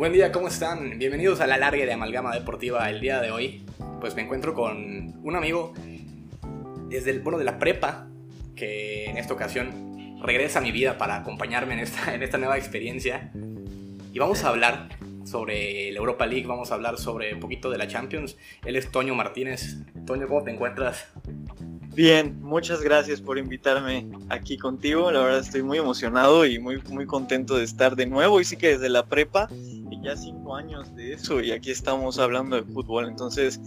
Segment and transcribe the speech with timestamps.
[0.00, 0.98] Buen día, ¿cómo están?
[0.98, 2.88] Bienvenidos a la larga de Amalgama Deportiva.
[2.88, 3.66] El día de hoy,
[4.00, 5.74] pues me encuentro con un amigo
[6.88, 8.08] desde el, bueno, de la prepa,
[8.56, 12.56] que en esta ocasión regresa a mi vida para acompañarme en esta, en esta nueva
[12.56, 13.30] experiencia.
[14.10, 14.88] Y vamos a hablar
[15.26, 18.38] sobre la Europa League, vamos a hablar sobre un poquito de la Champions.
[18.64, 19.80] Él es Toño Martínez.
[20.06, 21.08] Toño, ¿cómo te encuentras?
[21.94, 25.10] Bien, muchas gracias por invitarme aquí contigo.
[25.10, 28.40] La verdad estoy muy emocionado y muy, muy contento de estar de nuevo.
[28.40, 29.48] Y sí que desde la prepa,
[30.02, 33.08] ya cinco años de eso, y aquí estamos hablando de fútbol.
[33.08, 33.60] Entonces,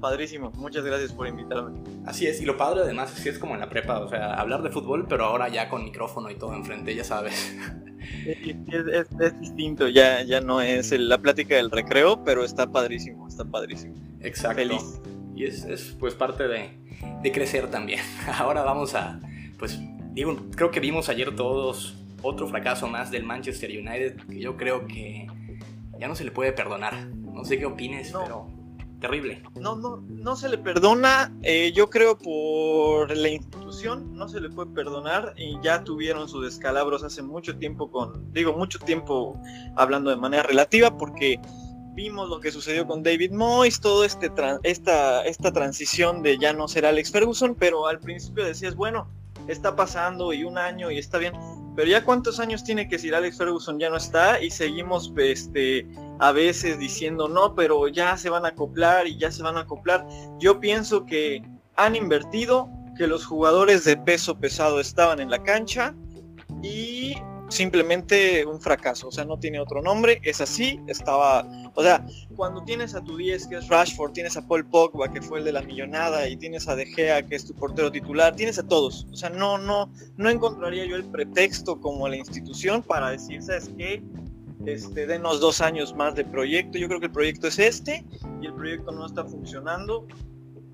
[0.00, 0.52] padrísimo.
[0.56, 1.80] Muchas gracias por invitarme.
[2.04, 4.34] Así es, y lo padre además es que es como en la prepa, o sea,
[4.34, 7.56] hablar de fútbol, pero ahora ya con micrófono y todo enfrente, ya sabes.
[8.24, 13.94] Es, distinto, ya, ya no es la plática del recreo, pero está padrísimo, está padrísimo.
[14.20, 14.62] Exacto.
[14.62, 15.00] Feliz.
[15.34, 16.70] Y es, es pues parte de,
[17.22, 18.00] de crecer también.
[18.38, 19.20] Ahora vamos a,
[19.58, 19.80] pues,
[20.12, 24.86] digo, creo que vimos ayer todos otro fracaso más del Manchester United que yo creo
[24.86, 25.26] que
[25.98, 27.06] ya no se le puede perdonar.
[27.08, 28.48] No sé qué opines, pero
[29.00, 29.42] terrible.
[29.54, 31.32] No, no, no se le perdona.
[31.42, 36.44] Eh, yo creo por la institución no se le puede perdonar y ya tuvieron sus
[36.44, 39.40] descalabros hace mucho tiempo con, digo, mucho tiempo
[39.76, 41.40] hablando de manera relativa porque
[41.94, 44.30] vimos lo que sucedió con David Moyes, todo este
[44.62, 49.08] esta, esta transición de ya no ser Alex Ferguson, pero al principio decías, bueno,
[49.48, 51.32] está pasando y un año y está bien,
[51.76, 55.86] pero ya cuántos años tiene que si Alex Ferguson ya no está y seguimos este
[56.18, 59.60] a veces diciendo no, pero ya se van a acoplar y ya se van a
[59.60, 60.06] acoplar.
[60.38, 61.42] Yo pienso que
[61.76, 65.94] han invertido, que los jugadores de peso pesado estaban en la cancha
[66.62, 67.16] y
[67.48, 72.64] simplemente un fracaso, o sea, no tiene otro nombre, es así, estaba, o sea, cuando
[72.64, 75.52] tienes a tu 10 que es Rashford, tienes a Paul Pogba que fue el de
[75.52, 79.06] la millonada y tienes a De Gea que es tu portero titular, tienes a todos,
[79.12, 83.70] o sea, no no no encontraría yo el pretexto como la institución para decir, ¿sabes
[83.76, 84.02] qué?
[84.64, 88.04] Este, denos dos años más de proyecto, yo creo que el proyecto es este
[88.42, 90.06] y el proyecto no está funcionando,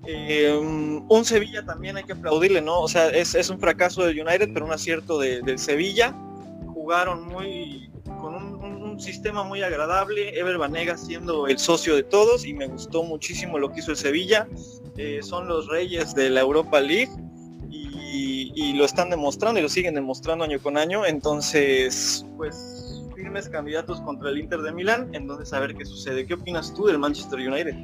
[0.05, 2.81] eh, un Sevilla también hay que aplaudirle, ¿no?
[2.81, 6.13] O sea, es, un fracaso del United, pero un acierto del Sevilla
[6.83, 7.89] jugaron muy
[8.19, 13.03] con un, sistema muy agradable, Ever Banega siendo el socio de todos y me gustó
[13.03, 14.47] muchísimo lo que hizo el Sevilla.
[14.97, 17.09] Eh, son los reyes de la Europa League
[17.71, 21.05] y, lo están demostrando y lo siguen demostrando año con año.
[21.05, 25.09] Entonces, pues firmes candidatos contra el Inter de Milán.
[25.13, 26.25] Entonces, a ver qué sucede.
[26.27, 27.75] ¿Qué opinas tú del Manchester United?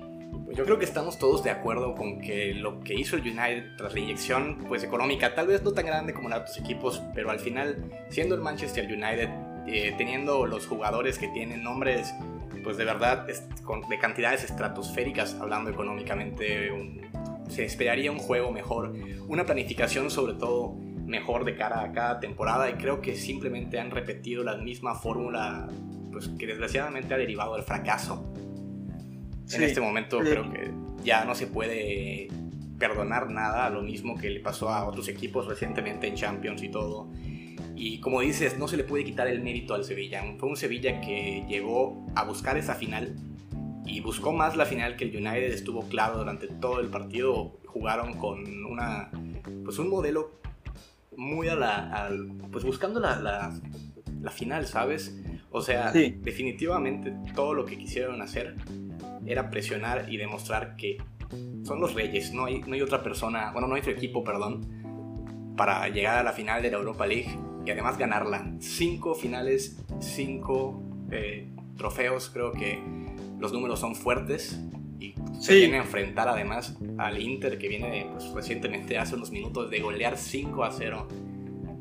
[0.55, 3.93] Yo creo que estamos todos de acuerdo con que lo que hizo el United tras
[3.93, 7.39] la inyección pues, económica, tal vez no tan grande como en otros equipos, pero al
[7.39, 9.29] final, siendo el Manchester United,
[9.67, 12.13] eh, teniendo los jugadores que tienen nombres
[12.63, 16.69] pues de verdad de cantidades estratosféricas, hablando económicamente,
[17.47, 18.93] se esperaría un juego mejor,
[19.27, 23.91] una planificación sobre todo mejor de cara a cada temporada y creo que simplemente han
[23.91, 25.67] repetido la misma fórmula
[26.11, 28.33] pues que desgraciadamente ha derivado del fracaso
[29.53, 30.71] en este momento creo que
[31.03, 32.27] ya no se puede
[32.77, 37.09] perdonar nada, lo mismo que le pasó a otros equipos recientemente en Champions y todo.
[37.75, 40.23] Y como dices, no se le puede quitar el mérito al Sevilla.
[40.37, 43.15] Fue un Sevilla que llegó a buscar esa final
[43.85, 47.57] y buscó más la final que el United estuvo claro durante todo el partido.
[47.65, 49.11] Jugaron con una,
[49.63, 50.31] pues un modelo
[51.15, 52.09] muy a la,
[52.51, 53.53] pues buscando la, la,
[54.21, 55.17] la final, ¿sabes?
[55.51, 58.55] O sea, definitivamente todo lo que quisieron hacer
[59.29, 60.97] era presionar y demostrar que
[61.63, 65.53] son los reyes, no hay, no hay otra persona, bueno, no hay otro equipo, perdón,
[65.55, 68.51] para llegar a la final de la Europa League y además ganarla.
[68.59, 70.81] Cinco finales, cinco
[71.11, 71.47] eh,
[71.77, 72.81] trofeos, creo que
[73.39, 74.59] los números son fuertes
[74.99, 79.69] y se viene a enfrentar además al Inter que viene pues, recientemente hace unos minutos
[79.69, 81.07] de golear 5 a 0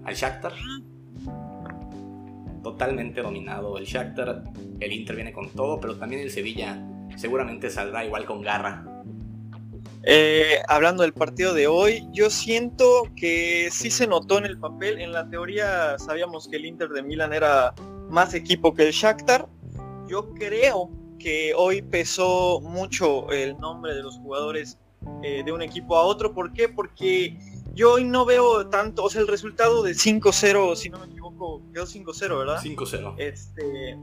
[0.04, 0.53] al Shakhtar.
[2.62, 4.44] Totalmente dominado el Shakhtar.
[4.78, 6.81] El Inter viene con todo pero también el Sevilla
[7.18, 8.84] seguramente saldrá igual con garra.
[10.04, 15.00] Eh, hablando del partido de hoy, yo siento que sí se notó en el papel.
[15.00, 17.75] En la teoría sabíamos que el Inter de Milán era
[18.08, 19.48] más equipo que el Shakhtar.
[20.08, 24.78] Yo creo que hoy pesó mucho el nombre de los jugadores
[25.22, 26.32] eh, de un equipo a otro.
[26.32, 26.69] ¿Por qué?
[26.69, 27.37] Porque
[27.75, 31.62] yo hoy no veo tanto, o sea, el resultado de 5-0, si no me equivoco,
[31.72, 32.60] quedó 5-0, ¿verdad?
[32.62, 33.14] 5-0.
[33.19, 33.96] Este,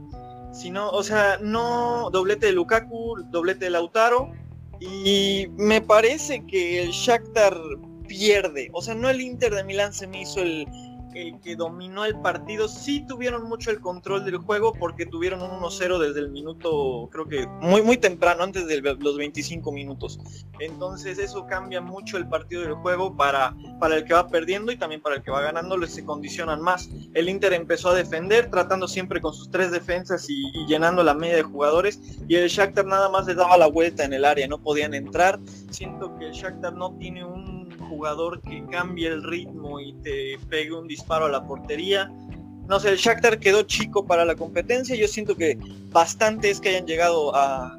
[0.56, 4.32] sino, o sea, no doblete de Lukaku, doblete de Lautaro.
[4.80, 7.56] Y me parece que el Shakhtar
[8.06, 8.70] pierde.
[8.72, 10.66] O sea, no el Inter de Milán se me hizo el,
[11.16, 12.68] el que dominó el partido.
[12.68, 17.26] Sí tuvieron mucho el control del juego porque tuvieron un 1-0 desde el minuto, creo
[17.26, 20.20] que muy muy temprano, antes de los 25 minutos.
[20.60, 24.76] Entonces eso cambia mucho el partido del juego para, para el que va perdiendo y
[24.76, 26.88] también para el que va ganando, se condicionan más.
[27.14, 31.36] El Inter empezó a defender, tratando siempre con sus tres defensas y, llenando la media
[31.36, 34.58] de jugadores, y el Shakhtar nada más le daba la vuelta en el área, no
[34.58, 35.38] podían entrar.
[35.70, 37.55] Siento que el Shakhtar no tiene un
[37.88, 42.10] jugador que cambie el ritmo y te pegue un disparo a la portería.
[42.68, 44.96] No sé, el Shakhtar quedó chico para la competencia.
[44.96, 45.58] Yo siento que
[45.90, 47.78] bastante es que hayan llegado a,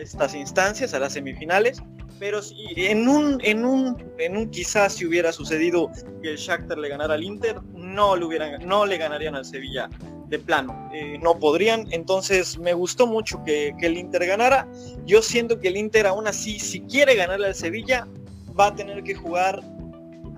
[0.00, 1.82] estas instancias, a las semifinales.
[2.18, 5.88] Pero si en un, en un, en un quizás si hubiera sucedido
[6.20, 9.88] que el Shakhtar le ganara al Inter, no le, hubieran, no le ganarían al Sevilla
[10.28, 10.90] de plano.
[10.92, 11.86] Eh, no podrían.
[11.92, 14.68] Entonces me gustó mucho que, que, el Inter ganara.
[15.06, 18.08] Yo siento que el Inter aún así, si quiere ganarle al Sevilla,
[18.58, 19.62] va a tener que jugar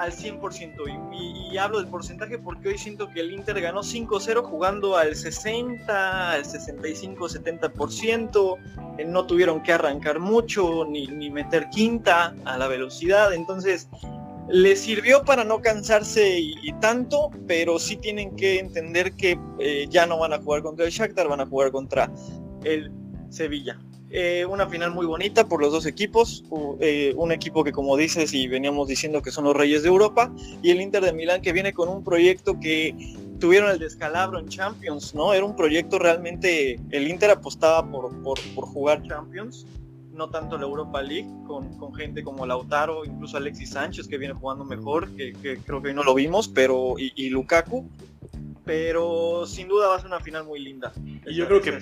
[0.00, 1.52] al 100%.
[1.52, 6.32] Y, hablo del porcentaje porque hoy siento que el Inter ganó 5-0 jugando al 60,
[6.32, 8.56] al 65, 70%.
[8.98, 13.34] Eh, no tuvieron que arrancar mucho ni, meter quinta a la velocidad.
[13.34, 13.88] Entonces,
[14.48, 20.06] les sirvió para no cansarse y, tanto, pero sí tienen que entender que eh, ya
[20.06, 22.10] no van a jugar contra el Shakhtar, van a jugar contra
[22.64, 22.90] el
[23.28, 23.78] Sevilla.
[24.12, 26.44] Eh, una final muy bonita por los dos equipos,
[26.80, 30.32] eh, un equipo que como dices y veníamos diciendo que son los reyes de Europa
[30.62, 32.92] y el Inter de Milán que viene con un proyecto que
[33.38, 35.32] tuvieron el descalabro en Champions, ¿no?
[35.32, 39.64] Era un proyecto realmente, el Inter apostaba por, por, jugar Champions,
[40.12, 44.34] no tanto la Europa League, con, con, gente como Lautaro, incluso Alexis Sánchez que viene
[44.34, 45.32] jugando mejor, que,
[45.64, 47.88] creo que hoy no lo vimos, pero y, y Lukaku,
[48.64, 50.92] pero sin duda va a ser una final muy linda.
[51.26, 51.78] Y yo creo que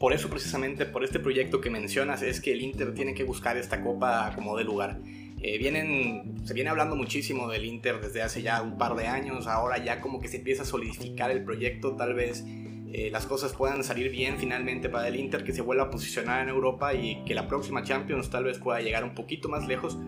[0.00, 3.58] por eso precisamente, por este proyecto que mencionas, es que el Inter tiene que buscar
[3.58, 4.98] esta copa como de lugar.
[5.42, 9.46] Eh, vienen, se viene hablando muchísimo del Inter desde hace ya un par de años,
[9.46, 13.52] ahora ya como que se empieza a solidificar el proyecto, tal vez eh, las cosas
[13.52, 17.22] puedan salir bien finalmente para el Inter, que se vuelva a posicionar en Europa y
[17.26, 19.98] que la próxima Champions tal vez pueda llegar un poquito más lejos,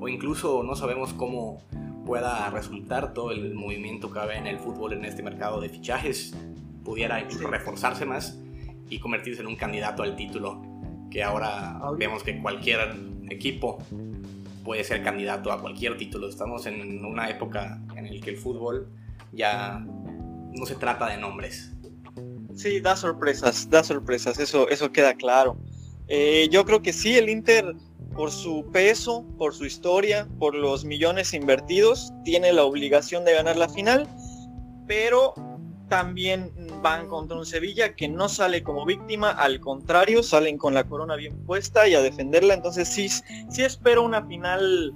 [0.00, 1.62] o incluso no sabemos cómo
[2.06, 6.34] pueda resultar todo el movimiento que va en el fútbol en este mercado de fichajes,
[6.82, 8.38] pudiera incluso reforzarse más
[8.92, 10.60] y convertirse en un candidato al título,
[11.10, 12.94] que ahora vemos que cualquier
[13.30, 13.78] equipo
[14.64, 16.28] puede ser candidato a cualquier título.
[16.28, 18.92] Estamos en una época en la que el fútbol
[19.32, 21.72] ya no se trata de nombres.
[22.54, 25.56] Sí, da sorpresas, da sorpresas, eso, eso queda claro.
[26.08, 27.74] Eh, yo creo que sí, el Inter,
[28.14, 33.56] por su peso, por su historia, por los millones invertidos, tiene la obligación de ganar
[33.56, 34.06] la final,
[34.86, 35.32] pero
[35.92, 36.50] también
[36.80, 41.16] van contra un Sevilla que no sale como víctima, al contrario, salen con la corona
[41.16, 42.54] bien puesta y a defenderla.
[42.54, 44.94] Entonces sí, sí espero una final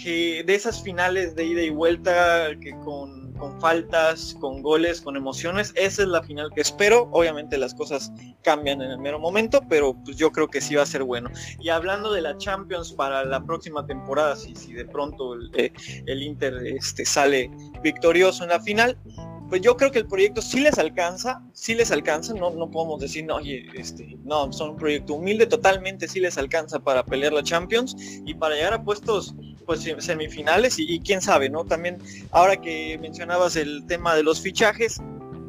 [0.00, 5.16] que de esas finales de ida y vuelta, que con, con, faltas, con goles, con
[5.16, 7.08] emociones, esa es la final que espero.
[7.10, 8.12] Obviamente las cosas
[8.44, 11.30] cambian en el mero momento, pero pues yo creo que sí va a ser bueno.
[11.58, 15.72] Y hablando de la Champions para la próxima temporada, si, de pronto el, eh,
[16.06, 17.50] el Inter este, sale
[17.82, 18.96] victorioso en la final,
[19.48, 23.00] pues yo creo que el proyecto sí les alcanza, sí les alcanza, no, no podemos
[23.00, 27.32] decir, no, oye, este, no, son un proyecto humilde, totalmente sí les alcanza para pelear
[27.32, 27.94] la Champions
[28.24, 29.34] y para llegar a puestos
[29.64, 31.64] pues semifinales y, quién sabe, ¿no?
[31.64, 31.98] También
[32.30, 35.00] ahora que mencionabas el tema de los fichajes,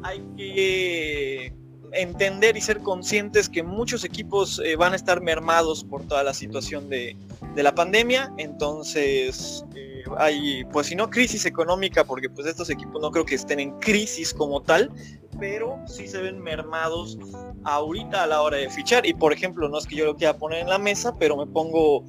[0.02, 1.52] hay que
[1.92, 6.34] entender y ser conscientes que muchos equipos eh, van a estar mermados por toda la
[6.34, 7.16] situación de,
[7.54, 13.00] de la pandemia, entonces eh, hay, pues si no crisis económica, porque pues estos equipos
[13.02, 14.90] no creo que estén en crisis como tal,
[15.38, 17.18] pero sí se ven mermados
[17.64, 19.06] ahorita a la hora de fichar.
[19.06, 21.46] Y por ejemplo, no es que yo lo quiera poner en la mesa, pero me
[21.46, 22.04] pongo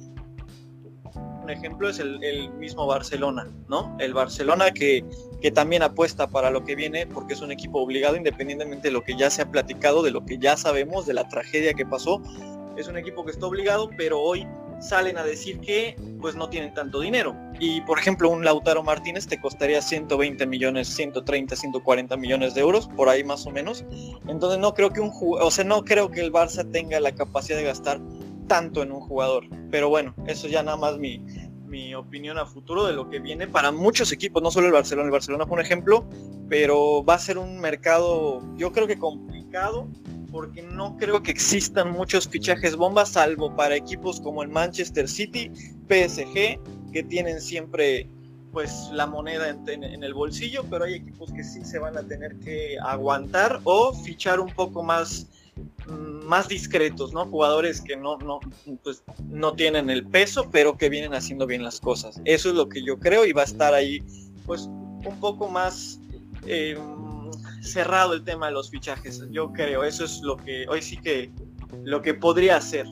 [1.42, 3.96] un ejemplo es el, el mismo Barcelona, ¿no?
[3.98, 5.04] El Barcelona que,
[5.40, 9.02] que también apuesta para lo que viene porque es un equipo obligado independientemente de lo
[9.02, 12.22] que ya se ha platicado, de lo que ya sabemos, de la tragedia que pasó.
[12.76, 14.46] Es un equipo que está obligado, pero hoy
[14.80, 17.36] salen a decir que pues no tienen tanto dinero.
[17.58, 22.88] Y por ejemplo, un Lautaro Martínez te costaría 120 millones, 130, 140 millones de euros,
[22.88, 23.84] por ahí más o menos.
[24.26, 27.58] Entonces no creo que un o sea, no creo que el Barça tenga la capacidad
[27.58, 28.00] de gastar
[28.48, 29.44] tanto en un jugador.
[29.70, 31.24] Pero bueno, eso ya nada más mi,
[31.70, 35.06] mi opinión a futuro de lo que viene para muchos equipos, no solo el Barcelona.
[35.06, 36.04] El Barcelona fue un ejemplo,
[36.48, 39.88] pero va a ser un mercado, yo creo que complicado,
[40.30, 45.50] porque no creo que existan muchos fichajes bombas, salvo para equipos como el Manchester City,
[45.88, 46.58] PSG,
[46.92, 48.08] que tienen siempre
[48.52, 52.36] pues la moneda en, el bolsillo, pero hay equipos que sí se van a tener
[52.40, 55.28] que aguantar o fichar un poco más
[55.86, 57.26] mm, más discretos, ¿no?
[57.26, 58.40] Jugadores que no, no,
[58.82, 62.20] pues, no tienen el peso, pero que vienen haciendo bien las cosas.
[62.24, 64.00] Eso es lo que yo creo y va a estar ahí,
[64.46, 66.00] pues un poco más
[66.46, 66.76] eh,
[67.60, 69.24] cerrado el tema de los fichajes.
[69.30, 71.30] Yo creo, eso es lo que hoy sí que
[71.84, 72.86] lo que podría hacer.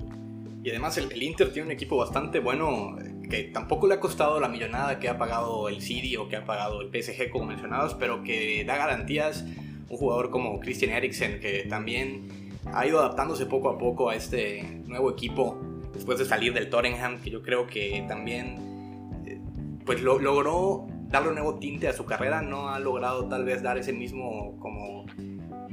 [0.63, 2.97] Y además el, Inter tiene un equipo bastante bueno
[3.31, 6.45] que tampoco le ha costado la millonada que ha pagado el City o que ha
[6.45, 9.45] pagado el PSG como mencionados, pero que da garantías.
[9.89, 14.83] Un jugador como Christian Eriksen que también ha ido adaptándose poco a poco a este
[14.87, 15.59] nuevo equipo
[15.95, 19.41] después de salir del Tottenham, que yo creo que también eh,
[19.87, 23.63] pues lo, logró darle un nuevo tinte a su carrera, no ha logrado tal vez
[23.63, 25.07] dar ese mismo como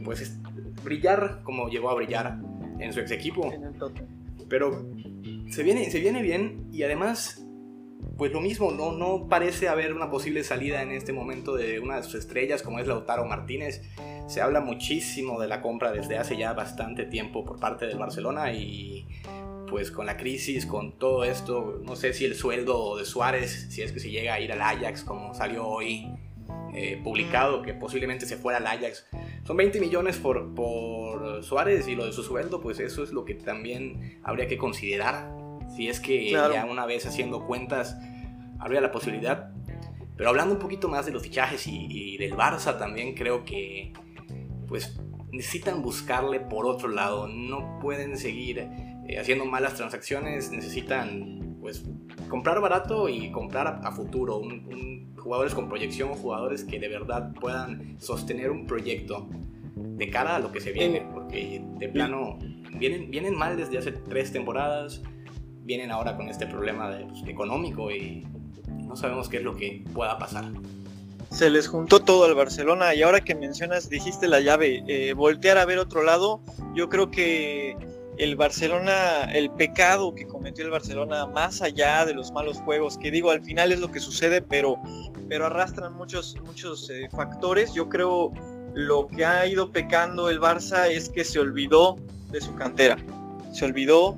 [0.03, 0.39] pues
[0.83, 2.39] brillar como llegó a brillar
[2.79, 3.51] en su ex equipo.
[4.49, 4.85] Pero
[5.49, 7.44] se viene, se viene bien y además
[8.17, 11.97] pues lo mismo, no, no parece haber una posible salida en este momento de una
[11.97, 13.81] de sus estrellas como es Lautaro Martínez.
[14.27, 18.53] Se habla muchísimo de la compra desde hace ya bastante tiempo por parte del Barcelona
[18.53, 19.05] y
[19.69, 23.81] pues con la crisis, con todo esto, no sé si el sueldo de Suárez, si
[23.81, 26.07] es que se llega a ir al Ajax como salió hoy
[26.73, 29.07] eh, publicado, que posiblemente se fuera al Ajax.
[29.43, 33.25] Son 20 millones por, por Suárez y lo de su sueldo, pues eso es lo
[33.25, 35.44] que también habría que considerar
[35.75, 37.97] si es que ya una vez haciendo cuentas
[38.59, 39.51] habría la posibilidad.
[40.17, 43.91] Pero hablando un poquito más de los fichajes y, del Barça también creo que
[44.67, 44.97] pues
[45.31, 47.27] necesitan buscarle por otro lado.
[47.27, 50.51] No pueden seguir eh, haciendo malas transacciones.
[50.51, 51.83] Necesitan pues
[52.29, 54.41] comprar barato y comprar a, futuro.
[55.17, 59.27] jugadores con proyección, jugadores que de verdad puedan sostener un proyecto
[59.75, 61.05] de cara a lo que se viene.
[61.13, 62.39] Porque de plano
[62.79, 65.03] vienen, vienen mal desde hace tres temporadas
[65.65, 68.25] vienen ahora con este problema pues, económico y
[68.87, 70.45] no sabemos qué es lo que pueda pasar.
[71.31, 75.57] Se les juntó todo al Barcelona y ahora que mencionas, dijiste la llave, eh, voltear
[75.57, 76.39] a ver otro lado,
[76.75, 77.75] yo creo que
[78.17, 83.11] el Barcelona, el pecado que cometió el Barcelona, más allá de los malos juegos, que
[83.11, 84.77] digo, al final es lo que sucede, pero,
[85.27, 87.73] pero arrastran muchos, muchos eh, factores.
[87.73, 88.31] Yo creo
[88.73, 91.97] lo que ha ido pecando el Barça es que se olvidó
[92.31, 92.97] de su cantera.
[93.51, 94.17] Se olvidó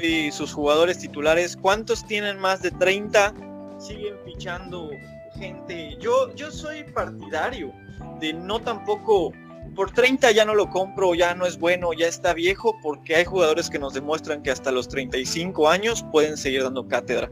[0.00, 3.34] y sus jugadores titulares, ¿cuántos tienen más de 30?
[3.78, 4.90] Siguen fichando
[5.34, 5.96] gente.
[6.00, 7.72] Yo, yo soy partidario
[8.20, 9.32] de no tampoco,
[9.74, 13.24] por 30 ya no lo compro, ya no es bueno, ya está viejo, porque hay
[13.24, 17.30] jugadores que nos demuestran que hasta los 35 años pueden seguir dando cátedra.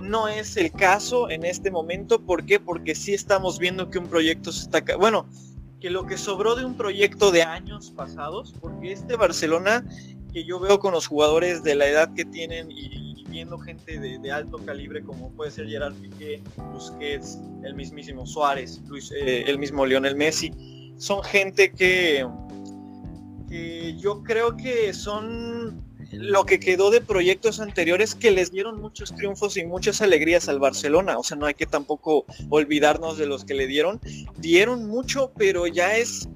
[0.00, 2.60] No es el caso en este momento, ¿por qué?
[2.60, 4.82] Porque sí estamos viendo que un proyecto se está...
[4.96, 5.26] Bueno,
[5.80, 9.84] que lo que sobró de un proyecto de años pasados, porque este Barcelona
[10.44, 14.58] yo veo con los jugadores de la edad que tienen y, viendo gente de, alto
[14.64, 16.42] calibre como puede ser Gerard Piqué,
[16.72, 20.50] Busquets, el mismísimo Suárez, Luis, eh, el mismo Lionel Messi,
[20.96, 22.26] son gente que
[23.98, 29.56] yo creo que son lo que quedó de proyectos anteriores que les dieron muchos triunfos
[29.56, 31.18] y muchas alegrías al Barcelona.
[31.18, 34.00] O sea, no hay que tampoco olvidarnos de los que le dieron.
[34.38, 36.28] Dieron mucho, pero ya es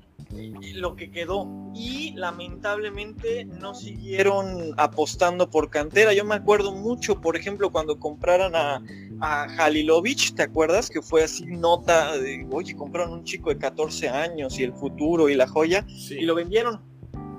[0.75, 6.13] lo que quedó y lamentablemente no siguieron apostando por cantera.
[6.13, 8.83] Yo me acuerdo mucho, por ejemplo, cuando compraron a,
[9.21, 10.91] a Halilovic, ¿te acuerdas?
[10.91, 15.29] Que fue así nota de, oye, compraron un chico de 14 años y el futuro
[15.29, 16.81] y la joya y lo vendieron.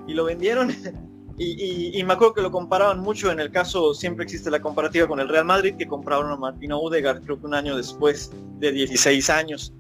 [0.07, 0.71] Y lo vendieron.
[1.37, 5.07] y, y, me acuerdo que lo comparaban mucho, en el caso siempre existe la comparativa
[5.07, 8.71] con el Real Madrid, que compraron a Martino Udegaard creo que un año después de
[8.71, 9.73] 16 años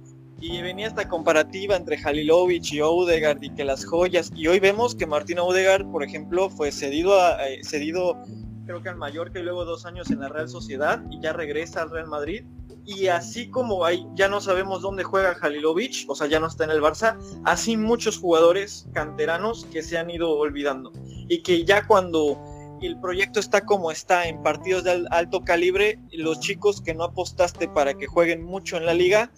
[0.43, 4.93] y venía esta comparativa entre Halilovic y Odegaard y que las joyas y hoy vemos
[4.93, 8.21] que Martín Odegaard por ejemplo fue cedido a, eh, cedido
[8.65, 11.81] creo que al Mallorca y luego dos años en la Real Sociedad y ya regresa
[11.81, 12.43] al Real Madrid.
[12.85, 16.65] Y así como hay, ya no sabemos dónde juega Halilovic, o sea, ya no está
[16.65, 20.91] en el Barça, así muchos jugadores canteranos que se han ido olvidando.
[21.29, 22.37] Y que ya cuando
[22.81, 27.69] el proyecto está como está en partidos de alto calibre, los chicos que no apostaste
[27.69, 29.31] para que jueguen mucho en la liga,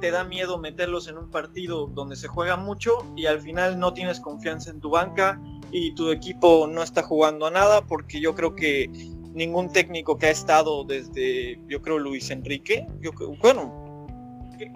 [0.00, 3.92] te da miedo meterlos en un partido donde se juega mucho y al final no
[3.92, 5.40] tienes confianza en tu banca
[5.70, 8.90] y tu equipo no está jugando a nada porque yo creo que
[9.32, 14.06] ningún técnico que ha estado desde, yo creo, Luis Enrique, yo, bueno,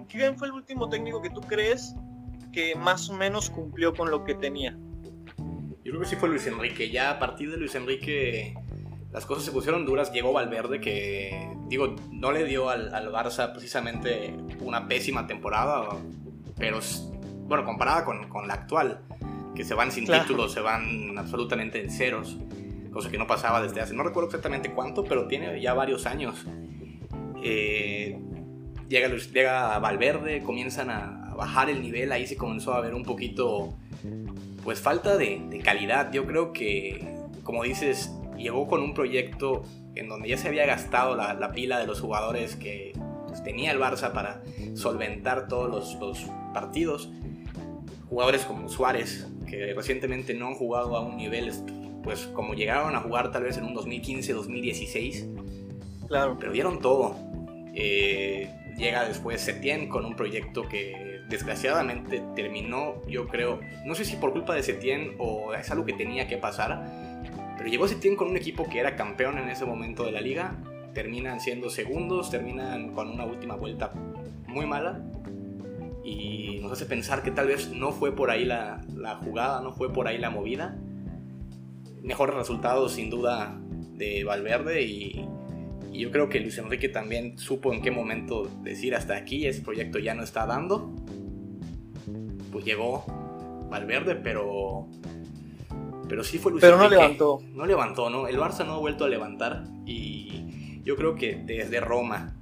[0.07, 1.95] ¿quién fue el último técnico que tú crees
[2.53, 4.77] que más o menos cumplió con lo que tenía?
[5.83, 6.89] Yo creo que sí fue Luis Enrique.
[6.89, 8.55] Ya a partir de Luis Enrique
[9.15, 10.11] las cosas se pusieron duras.
[10.11, 15.87] Llegó Valverde que, digo, no le dio al, Barça precisamente una pésima temporada,
[16.57, 16.79] pero,
[17.47, 18.99] bueno, comparada con, con la actual,
[19.55, 22.37] que se van sin títulos, se van absolutamente en ceros,
[22.91, 26.45] cosa que no pasaba desde hace, no recuerdo exactamente cuánto, pero tiene ya varios años.
[27.41, 28.19] Eh,
[28.89, 33.77] llega, llega Valverde, comienzan a, bajar el nivel, ahí se comenzó a ver un poquito,
[34.63, 36.11] pues falta de, de calidad.
[36.11, 39.63] Yo creo que, como dices, llegó con un proyecto
[39.95, 42.93] en donde ya se había gastado la, pila de los jugadores que
[43.27, 44.43] pues, tenía el Barça para
[44.75, 47.09] solventar todos los, los partidos.
[48.09, 51.51] Jugadores como Suárez, que recientemente no han jugado a un nivel
[52.03, 56.07] pues como llegaron a jugar tal vez en un 2015-2016.
[56.07, 56.37] Claro.
[56.39, 57.15] Pero dieron todo.
[57.73, 64.15] Eh, llega después Setien con un proyecto que desgraciadamente terminó, yo creo, no sé si
[64.15, 66.83] por culpa de Setien o es algo que tenía que pasar,
[67.65, 70.55] pero llegó Setien con un equipo que era campeón en ese momento de la liga,
[70.93, 73.91] terminan siendo segundos, terminan con una última vuelta
[74.45, 75.01] muy mala
[76.03, 79.73] y nos hace pensar que tal vez no fue por ahí la, la jugada, no
[79.73, 80.77] fue por ahí la movida.
[82.03, 83.59] Mejores resultados sin duda
[83.95, 85.27] de Valverde y,
[85.91, 89.63] y yo creo que Luis Enrique también supo en qué momento decir hasta aquí, ese
[89.63, 90.93] proyecto ya no está dando.
[92.51, 93.05] Pues llegó
[93.71, 94.87] Valverde, pero.
[96.07, 97.41] Pero sí fue Luis Pero no levantó.
[97.53, 98.27] No levantó, ¿no?
[98.27, 99.63] El Barça no ha vuelto a levantar.
[99.85, 102.35] Y yo creo que desde Roma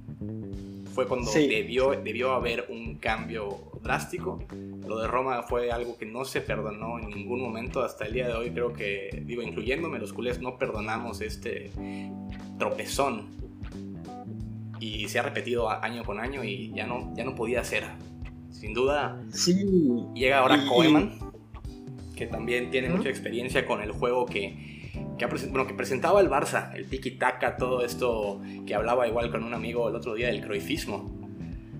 [0.94, 1.46] fue cuando Sí.
[1.48, 4.44] debió, debió haber un cambio drástico.
[4.86, 7.82] Lo de Roma fue algo que no se perdonó en ningún momento.
[7.82, 11.70] Hasta el día de hoy creo que, digo, incluyéndome, los culés no perdonamos este
[12.58, 13.26] tropezón.
[14.80, 17.84] Y se ha repetido a- año con año y ya no, ya no podía ser.
[18.50, 19.54] Sin duda, Sí.
[20.14, 21.18] llega ahora Y- Koeman,
[22.16, 26.28] que también tiene mucha experiencia con el juego que, que, ha bueno, que presentaba el
[26.28, 30.40] Barça, el tiki-taka, todo esto que hablaba igual con un amigo el otro día del
[30.40, 31.10] croifismo.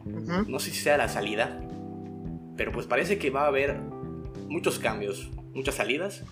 [0.04, 0.50] Ujú.
[0.50, 1.60] No sé si sea la salida,
[2.56, 3.78] pero pues parece que va a haber
[4.48, 6.24] muchos cambios, muchas salidas.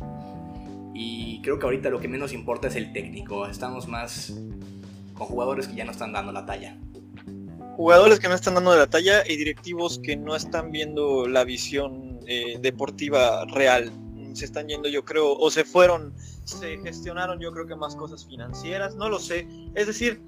[0.94, 3.46] Y creo que ahorita lo que menos importa es el técnico.
[3.46, 4.34] Estamos más
[5.14, 6.76] con jugadores que ya no están dando la talla.
[7.76, 11.44] Jugadores que no están dando de la talla y directivos que no están viendo la
[11.44, 13.90] visión eh, deportiva real.
[14.34, 16.14] Se están yendo, yo creo, o se fueron,
[16.44, 19.46] se gestionaron, yo creo que más cosas financieras, no lo sé.
[19.74, 20.20] Es decir,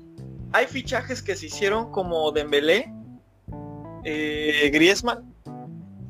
[0.52, 2.92] hay fichajes que se hicieron como Dembélé,
[4.04, 5.34] eh, Griezmann,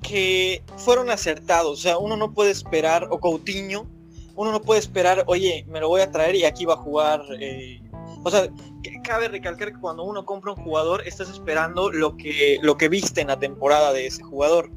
[0.03, 1.79] que fueron acertados.
[1.79, 3.89] O sea, uno no puede esperar, o Coutinho,
[4.37, 7.23] uno no puede esperar, oye, me lo voy a traer y aquí va a jugar.
[7.41, 7.81] eh,
[8.25, 8.49] o sea,
[9.05, 13.21] cabe recalcar que cuando uno compra un jugador, estás esperando lo que, lo que viste
[13.21, 14.71] en la temporada de ese jugador.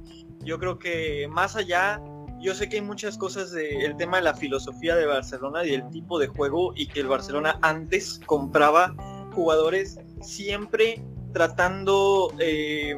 [0.44, 2.02] Yo creo que más allá,
[2.40, 5.90] yo sé que hay muchas cosas del tema de la filosofía de Barcelona y el
[5.90, 8.96] tipo de juego y que el Barcelona antes compraba
[9.34, 11.02] jugadores siempre
[11.34, 12.98] tratando eh,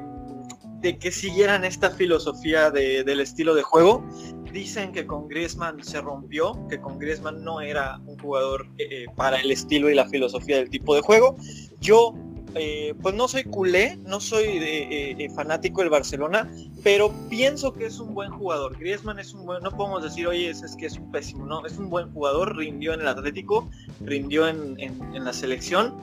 [0.81, 4.03] de que siguieran esta filosofía de- del estilo de juego.
[4.51, 9.37] Dicen que con Griezmann se rompió, que con Griezmann no era un jugador eh, para
[9.37, 11.35] el estilo y la filosofía del tipo de juego.
[11.79, 12.15] Yo,
[12.55, 16.49] eh, pues no soy culé, no soy eh, eh, fanático del Barcelona,
[16.83, 18.77] pero pienso que es un buen jugador.
[18.77, 21.65] Griezmann es un buen, no podemos decir, oye, es, es que es un pésimo, no,
[21.65, 23.69] es un buen jugador, rindió en el Atlético,
[24.01, 24.77] rindió en,
[25.13, 25.95] la selección,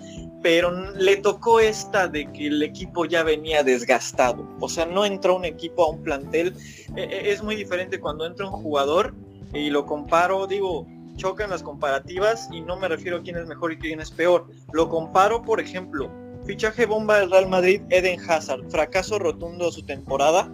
[0.43, 4.47] pero le tocó esta de que el equipo ya venía desgastado.
[4.61, 6.55] O sea, no entró un equipo a un plantel.
[6.97, 9.15] Eh, eh, es muy diferente cuando entra un jugador
[9.55, 13.73] y lo comparo, digo, chocan las comparativas y no me refiero a quién es mejor
[13.73, 14.47] y quién es peor.
[14.73, 16.11] Lo comparo, por ejemplo,
[16.47, 20.51] fichaje bomba del Real Madrid, Eden Hazard, fracaso rotundo su temporada,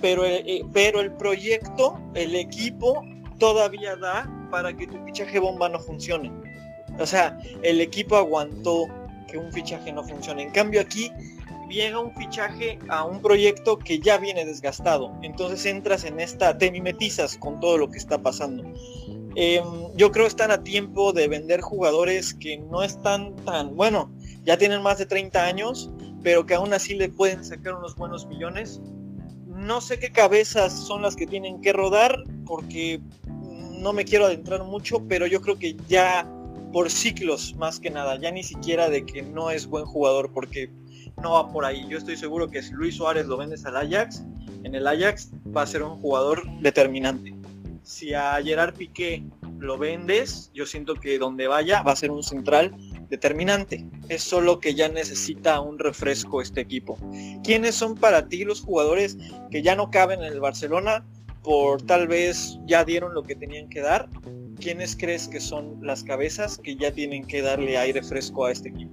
[0.00, 3.02] pero, eh, eh, pero el proyecto, el equipo
[3.38, 6.32] todavía da para que tu fichaje bomba no funcione.
[6.98, 8.86] O sea, el equipo aguantó
[9.28, 10.42] que un fichaje no funcione.
[10.42, 11.12] En cambio aquí
[11.68, 15.12] llega un fichaje a un proyecto que ya viene desgastado.
[15.22, 18.64] Entonces entras en esta, te mimetizas con todo lo que está pasando.
[19.34, 19.62] Eh,
[19.96, 24.10] yo creo que están a tiempo de vender jugadores que no están tan, bueno,
[24.46, 25.90] ya tienen más de 30 años,
[26.22, 28.80] pero que aún así le pueden sacar unos buenos millones.
[29.46, 33.00] No sé qué cabezas son las que tienen que rodar, porque
[33.78, 36.30] no me quiero adentrar mucho, pero yo creo que ya
[36.72, 40.70] por ciclos más que nada, ya ni siquiera de que no es buen jugador, porque
[41.22, 41.86] no va por ahí.
[41.88, 44.22] Yo estoy seguro que si Luis Suárez lo vendes al Ajax,
[44.62, 47.34] en el Ajax va a ser un jugador determinante.
[47.82, 49.24] Si a Gerard Piqué
[49.58, 52.74] lo vendes, yo siento que donde vaya va a ser un central
[53.08, 53.84] determinante.
[54.08, 56.98] Es solo que ya necesita un refresco este equipo.
[57.44, 59.16] ¿Quiénes son para ti los jugadores
[59.50, 61.04] que ya no caben en el Barcelona
[61.42, 64.08] por tal vez ya dieron lo que tenían que dar?
[64.60, 68.70] ¿Quiénes crees que son las cabezas que ya tienen que darle aire fresco a este
[68.70, 68.92] equipo?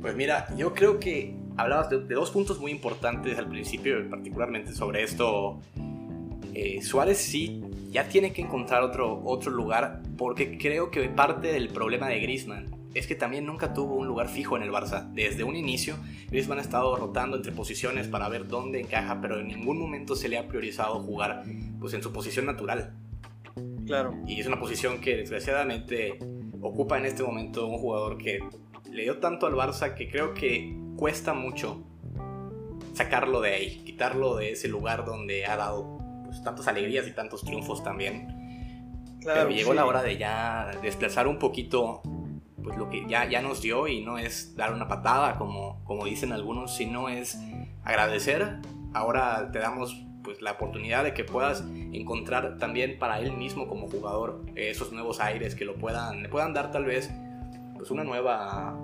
[0.00, 5.02] Pues mira, yo creo que hablabas de, dos puntos muy importantes al principio, particularmente sobre
[5.02, 5.60] esto.
[6.54, 11.68] Eh, Suárez sí ya tiene que encontrar otro, otro lugar porque creo que parte del
[11.68, 15.06] problema de Griezmann es que también nunca tuvo un lugar fijo en el Barça.
[15.12, 15.96] Desde un inicio,
[16.30, 20.30] Griezmann ha estado rotando entre posiciones para ver dónde encaja, pero en ningún momento se
[20.30, 21.44] le ha priorizado jugar
[21.78, 22.94] pues, en su posición natural.
[23.84, 24.14] Claro.
[24.26, 26.18] Y es una posición que desgraciadamente
[26.62, 28.40] ocupa en este momento un jugador que
[28.90, 31.84] le dio tanto al Barça que creo que cuesta mucho
[32.94, 37.42] sacarlo de ahí, quitarlo de ese lugar donde ha dado pues, tantas alegrías y tantos
[37.44, 38.32] triunfos también.
[39.22, 42.00] Pero llegó la hora de ya desplazar un poquito
[42.66, 46.04] pues lo que ya, ya nos dio y no es dar una patada como, como
[46.04, 47.38] dicen algunos, sino es
[47.84, 48.58] agradecer.
[48.92, 53.88] Ahora te damos pues la oportunidad de que puedas encontrar también para él mismo como
[53.88, 57.08] jugador esos nuevos aires que lo puedan, le puedan dar tal vez
[57.76, 58.76] pues una nueva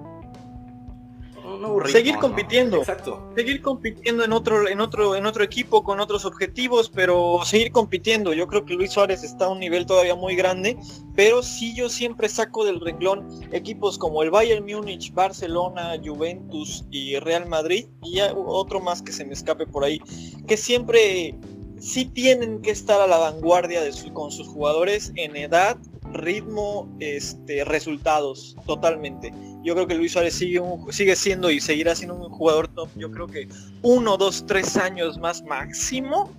[1.86, 2.78] seguir compitiendo.
[2.78, 3.30] Exacto.
[3.34, 8.32] Seguir compitiendo en otro, en otro, en otro equipo con otros objetivos, pero seguir compitiendo.
[8.32, 10.76] Yo creo que Luis Suárez está a un nivel todavía muy grande,
[11.14, 17.18] pero sí yo siempre saco del renglón equipos como el Bayern Múnich, Barcelona, Juventus y
[17.18, 20.00] Real Madrid, y otro más que se me escape por ahí,
[20.46, 21.34] que siempre
[21.78, 25.76] sí tienen que estar a la vanguardia de con sus jugadores en edad,
[26.12, 29.32] ritmo, este, resultados, totalmente.
[29.62, 32.88] Yo creo que Luis Suárez sigue, sigue siendo y seguirá siendo un jugador top.
[32.96, 33.48] Yo creo que
[33.82, 36.30] uno, dos, tres años más máximo,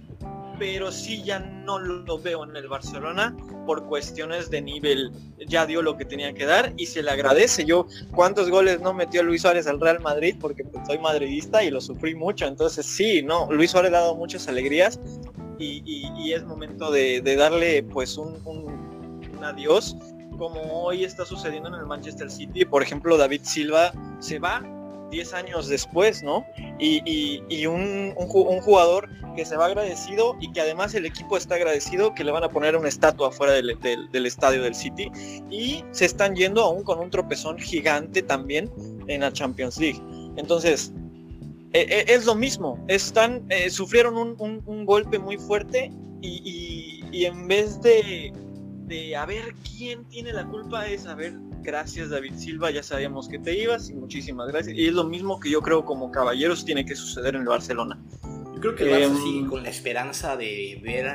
[0.60, 5.12] pero sí ya no lo veo en el Barcelona por cuestiones de nivel.
[5.48, 7.66] Ya dio lo que tenía que dar y se le agradece.
[7.66, 10.36] Yo, ¿cuántos goles no metió Luis Suárez al Real Madrid?
[10.40, 12.46] Porque pues, soy madridista y lo sufrí mucho.
[12.46, 15.00] Entonces, sí, no, Luis Suárez ha dado muchas alegrías
[15.60, 18.42] y, es momento de, darle pues un
[19.44, 19.96] adiós,
[20.38, 22.66] como hoy está sucediendo en el Manchester City.
[22.66, 24.62] Por ejemplo, David Silva se va
[25.14, 26.46] 10 años después, ¿no?
[26.80, 32.24] Y, un, jugador que se va agradecido y que además el equipo está agradecido que
[32.24, 35.12] le van a poner una estatua fuera del, estadio del City
[35.50, 38.72] y se están yendo aún con un tropezón gigante también
[39.08, 40.02] en la Champions League.
[40.36, 40.92] Entonces,
[41.74, 47.82] e, e, es lo mismo, están, eh, sufrieron un, golpe muy fuerte y en vez
[47.82, 48.34] de
[48.94, 53.28] de a ver quién tiene la culpa es a ver, gracias David Silva, ya sabíamos
[53.28, 54.78] que te ibas y muchísimas gracias.
[54.78, 58.00] Y es lo mismo que yo creo como caballeros tiene que suceder en el Barcelona.
[58.54, 61.08] Yo creo que el Barça sigue em, con la esperanza de ver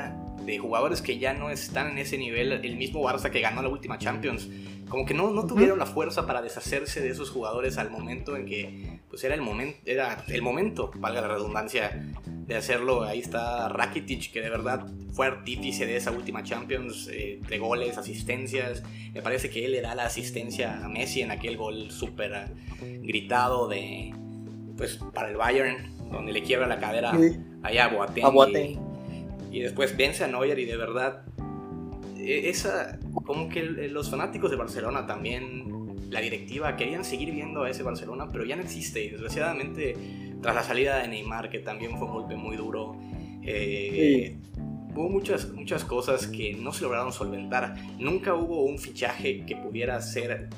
[0.45, 3.69] de jugadores que ya no están en ese nivel, el mismo Barça que ganó la
[3.69, 4.49] última Champions,
[4.89, 8.45] como que no, no tuvieron la fuerza para deshacerse de esos jugadores al momento en
[8.45, 12.03] que pues era el momento, era el momento, valga la redundancia,
[12.49, 13.03] de hacerlo.
[13.03, 17.97] Ahí está Rakitic, que de verdad fue artífice de esa última Champions, eh, de goles,
[17.97, 18.83] asistencias.
[19.13, 22.47] Me parece que él le da la asistencia a Messi en aquel gol súper
[23.01, 24.13] gritado de,
[24.75, 27.13] pues, para el Bayern, donde le quiebra la cadera
[27.61, 28.79] allá a Boateng.
[29.51, 31.23] Y, después vence a Neuer y de verdad,
[32.17, 35.78] e, esa, como que los fanáticos de Barcelona también,
[36.09, 39.03] la directiva, querían seguir viendo a ese Barcelona, pero ya no existe.
[39.03, 39.95] Y desgraciadamente
[40.41, 42.95] tras la salida de Neymar, que también fue un golpe muy duro.
[43.43, 44.37] Eh,
[44.95, 47.75] hubo muchas, muchas cosas que no se lograron solventar.
[47.97, 50.49] Nunca hubo un fichaje que pudiera ser,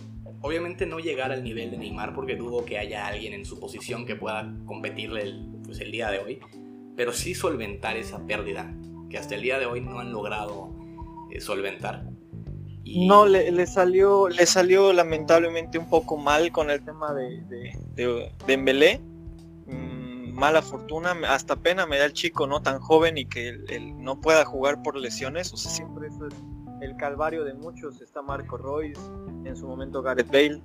[0.41, 4.05] obviamente no llegar al nivel de Neymar, porque dudo que haya alguien en su posición
[4.05, 6.39] que pueda competirle el, pues, el día de hoy,
[6.95, 8.73] pero sí solventar esa pérdida,
[9.09, 10.73] que hasta el día de hoy no han logrado
[11.31, 12.10] eh, solventar.
[12.83, 18.31] No, le, salió, le salió lamentablemente un poco mal con el tema de, de, de,
[18.47, 18.57] de
[20.41, 24.19] mala fortuna, hasta pena me da el chico no tan joven y que él, no
[24.19, 26.33] pueda jugar por lesiones, o sea, siempre eso es
[26.81, 29.01] el calvario de muchos, está Marco Royce,
[29.45, 30.61] en su momento Gareth Bale,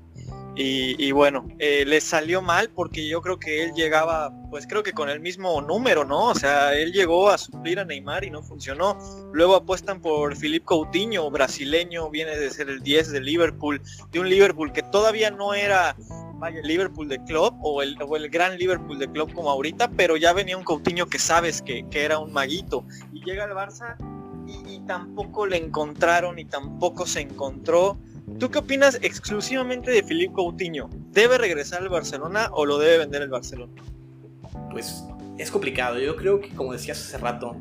[0.59, 4.93] y, bueno, eh, le salió mal porque yo creo que él llegaba, pues creo que
[4.93, 6.31] con el mismo número, ¿no?
[6.31, 8.97] O sea, él llegó a suplir a Neymar y no funcionó.
[9.35, 14.31] Luego apuestan por Filipe Coutinho, brasileño, viene de ser el 10 de Liverpool, de un
[14.31, 15.95] Liverpool que todavía no era
[16.39, 20.17] vaya, el Liverpool de club o el, el gran Liverpool de club como ahorita, pero
[20.17, 22.85] ya venía un Coutinho que sabes que, era un maguito.
[23.13, 23.97] Y llega al Barça
[24.47, 27.99] y, tampoco le encontraron y tampoco se encontró.
[28.39, 30.89] ¿Tú qué opinas exclusivamente de Filipe Coutinho?
[31.11, 33.73] ¿Debe regresar al Barcelona o lo debe vender el Barcelona?
[34.71, 35.05] Pues
[35.39, 35.99] es complicado.
[35.99, 37.57] Yo creo que, como decías hace rato,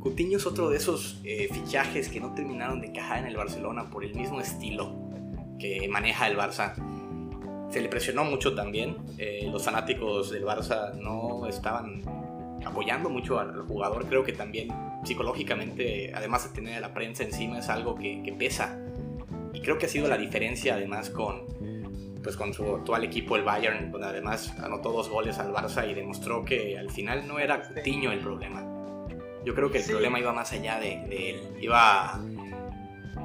[0.00, 3.90] Coutinho es otro de esos eh, fichajes que no terminaron de encajar en el Barcelona
[3.90, 5.04] por el mismo estilo
[5.58, 6.74] que maneja el Barça
[7.70, 8.96] se le presionó mucho también.
[9.18, 12.02] Eh, los fanáticos del Barça no estaban
[12.64, 14.06] apoyando mucho al, jugador.
[14.06, 14.68] Creo que también
[15.04, 18.78] psicológicamente, además de tener a la prensa encima, es algo que, pesa.
[19.52, 21.46] Y creo que ha sido la diferencia además con,
[22.22, 25.94] pues con su actual equipo, el Bayern, donde además anotó dos goles al Barça y
[25.94, 28.64] demostró que al final no era Coutinho el problema.
[29.44, 31.40] Yo creo que el problema iba más allá de, de él.
[31.60, 32.20] Iba...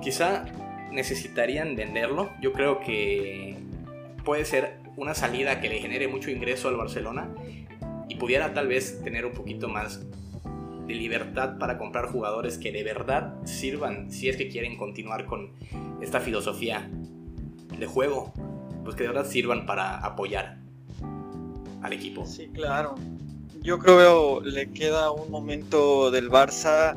[0.02, 0.46] Quizá
[0.92, 2.32] necesitarían venderlo.
[2.42, 3.58] Yo creo que
[4.24, 7.30] puede ser una salida que le genere mucho ingreso al Barcelona
[8.08, 10.06] y pudiera tal vez tener un poquito más
[10.90, 15.52] de libertad para comprar jugadores que de verdad sirvan si es que quieren continuar con
[16.02, 16.90] esta filosofía
[17.78, 18.34] de juego,
[18.84, 20.58] pues que de verdad sirvan para apoyar.
[21.82, 22.26] al equipo.
[22.26, 22.96] Sí, claro.
[23.62, 26.96] Yo creo le queda un momento del Barça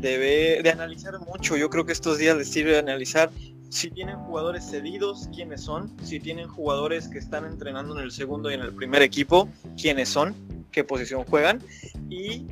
[0.00, 1.56] de, de analizar mucho.
[1.56, 3.30] Yo creo que estos días les sirve de analizar
[3.68, 8.50] si tienen jugadores cedidos, quiénes son, si tienen jugadores que están entrenando en el segundo
[8.50, 9.48] y en el primer equipo,
[9.80, 10.34] quiénes son,
[10.70, 11.60] qué posición juegan
[12.08, 12.46] y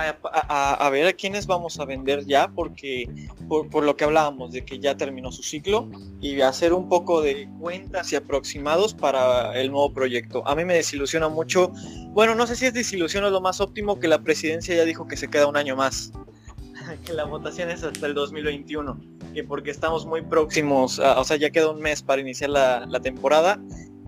[0.00, 3.08] a, ver a quiénes vamos a vender ya, porque
[3.48, 5.88] por, lo que hablábamos de que ya terminó su ciclo
[6.20, 10.46] y hacer un poco de cuentas y aproximados para el nuevo proyecto.
[10.46, 11.72] A mí me desilusiona mucho,
[12.08, 15.06] bueno, no sé si es desilusión o lo más óptimo que la presidencia ya dijo
[15.06, 16.12] que se queda un año más,
[17.04, 18.98] que la votación es hasta el 2021,
[19.34, 23.60] que porque estamos muy próximos, o sea, ya queda un mes para iniciar la, temporada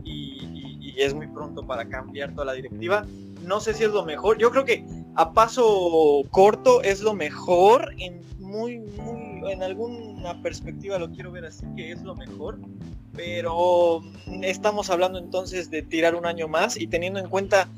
[0.05, 3.07] y es muy pronto para cambiar toda la directiva.
[3.47, 4.39] No sé si es lo mejor.
[4.39, 10.99] Yo creo que a paso corto es lo mejor, en muy, muy, en alguna perspectiva
[10.99, 12.59] lo quiero ver así que es lo mejor,
[13.15, 14.03] pero
[14.43, 17.69] estamos hablando entonces de tirar un año más y teniendo en cuenta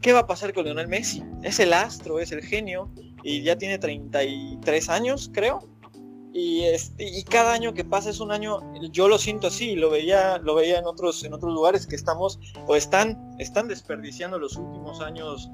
[0.00, 1.22] qué va a pasar con Lionel Messi.
[1.42, 2.90] Es el astro, es el genio
[3.22, 5.68] y ya tiene 33 años, creo.
[6.32, 8.60] Y, este, y cada año que pasa es un año,
[8.92, 12.38] yo lo siento así, lo veía, lo veía en otros, en otros lugares que estamos
[12.68, 15.50] o están, están desperdiciando los últimos años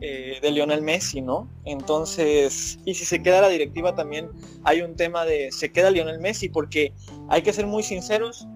[0.00, 1.50] eh, de Lionel Messi, ¿no?
[1.64, 4.30] Entonces, y si se queda la directiva también
[4.62, 6.92] hay un tema de se queda Lionel Messi, porque
[7.28, 8.46] hay que ser muy sinceros,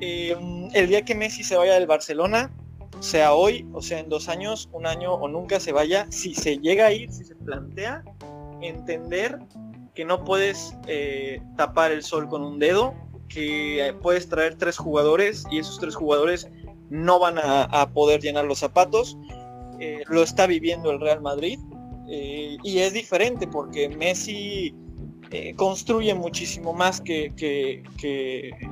[0.00, 2.50] em, el día que Messi se vaya del Barcelona,
[3.00, 6.56] sea hoy, o sea en dos años, un año o nunca se vaya, si se
[6.56, 8.02] llega a ir, si se plantea,
[8.62, 9.38] entender
[9.94, 12.94] que no puedes eh, tapar el sol con un dedo,
[13.28, 16.48] que puedes traer tres jugadores y esos tres jugadores
[16.88, 19.18] no van a poder llenar los zapatos
[19.80, 21.58] eh, lo está viviendo el Real Madrid
[22.08, 24.74] eh, y es diferente porque Messi
[25.30, 27.82] eh, construye muchísimo más que,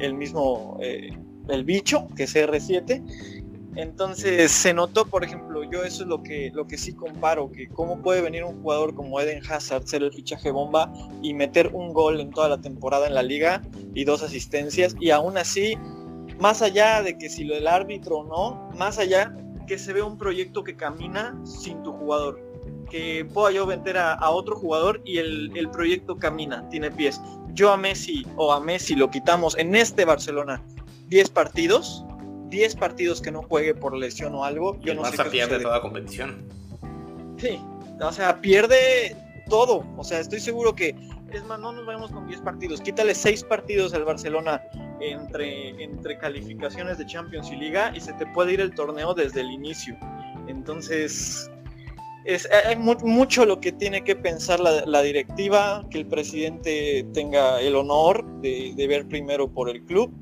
[0.01, 3.03] el mismo el bicho que es R7
[3.77, 7.69] entonces se notó por ejemplo yo eso es lo que lo que sí comparo que
[7.69, 11.93] cómo puede venir un jugador como Eden Hazard ser el fichaje bomba y meter un
[11.93, 13.63] gol en toda la temporada en la liga
[13.95, 15.77] y dos asistencias y aún así
[16.39, 19.35] más allá de que si del árbitro o no más allá
[19.67, 22.41] que se ve un proyecto que camina sin tu jugador.
[22.91, 27.21] Que pueda yo vender a, otro jugador y el, proyecto camina, tiene pies.
[27.53, 30.63] Yo a Messi o a Messi lo quitamos en este Barcelona
[31.09, 32.05] 10 partidos,
[32.49, 34.79] 10 partidos que no juegue por lesión o algo.
[34.81, 36.49] Yo no sé qué pierde toda competición.
[37.37, 37.61] Sí,
[38.01, 39.17] o sea, pierde
[39.49, 39.85] todo.
[39.97, 40.95] O sea, estoy seguro que
[41.33, 44.63] es más, no nos vayamos con 10 partidos, quítale 6 partidos al Barcelona
[45.13, 49.41] entre, entre calificaciones de Champions y Liga y se te puede ir el torneo desde
[49.41, 49.97] el inicio.
[50.47, 51.51] Entonces,
[52.25, 57.77] es, hay mucho lo que tiene que pensar la, directiva, que el presidente tenga el
[57.77, 60.13] honor de, de, ver primero por el club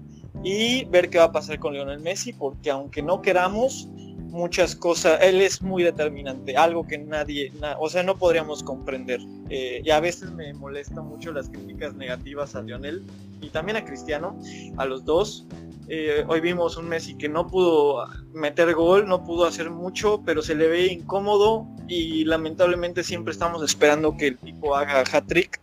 [0.43, 3.89] y ver qué va a pasar con Lionel Messi, porque aunque no queramos,
[4.33, 9.21] muchas cosas, él es muy determinante, algo que nadie, o sea, no podríamos comprender.
[9.51, 13.05] Eh, y a veces me molesta mucho las críticas negativas a Lionel
[13.43, 14.39] y también a Cristiano,
[14.79, 15.47] a los dos.
[15.89, 20.41] Eh, hoy vimos un Messi que no pudo meter gol, no pudo hacer mucho, pero
[20.41, 25.61] se le ve incómodo y lamentablemente siempre estamos esperando que el tipo haga hat-trick,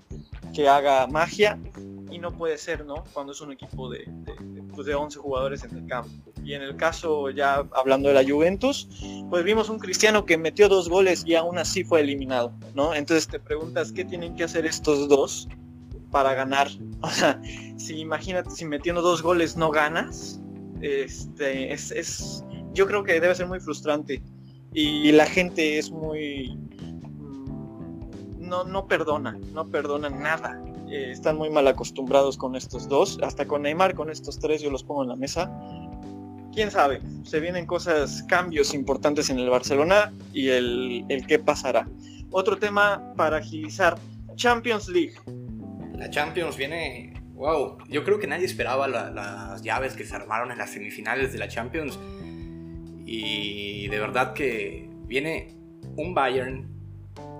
[0.54, 1.58] que haga magia
[2.12, 3.04] y no puede ser, ¿no?
[3.14, 6.32] Cuando es un equipo de, de, pues de 11 jugadores en el campo.
[6.44, 8.88] Y en el caso, ya hablando de la Juventus,
[9.30, 12.94] pues vimos un Cristiano que metió dos goles y aún así fue eliminado, ¿no?
[12.94, 15.48] Entonces te preguntas, ¿qué tienen que hacer estos dos
[16.12, 16.70] para ganar?
[17.02, 17.42] O sea,
[17.78, 20.42] si imagínate, si metiendo dos goles no ganas,
[20.82, 22.44] este, es, es
[22.74, 24.22] yo creo que debe ser muy frustrante.
[24.74, 26.56] Y la gente es muy...
[27.18, 30.62] Mm, no, no perdona, no perdona nada.
[30.92, 34.72] Eh, están muy mal acostumbrados con estos dos, hasta con Neymar, con estos tres yo
[34.72, 35.52] los pongo en la mesa.
[36.52, 41.88] Quién sabe, se vienen cosas, cambios importantes en el Barcelona y el, el qué pasará.
[42.32, 43.98] Otro tema para agilizar,
[44.36, 45.14] Champions League.
[45.96, 50.58] La Champions viene, wow, yo creo que nadie esperaba las llaves que se armaron en
[50.58, 52.00] las semifinales de la Champions
[53.06, 55.56] y de verdad que viene
[55.98, 56.79] un Bayern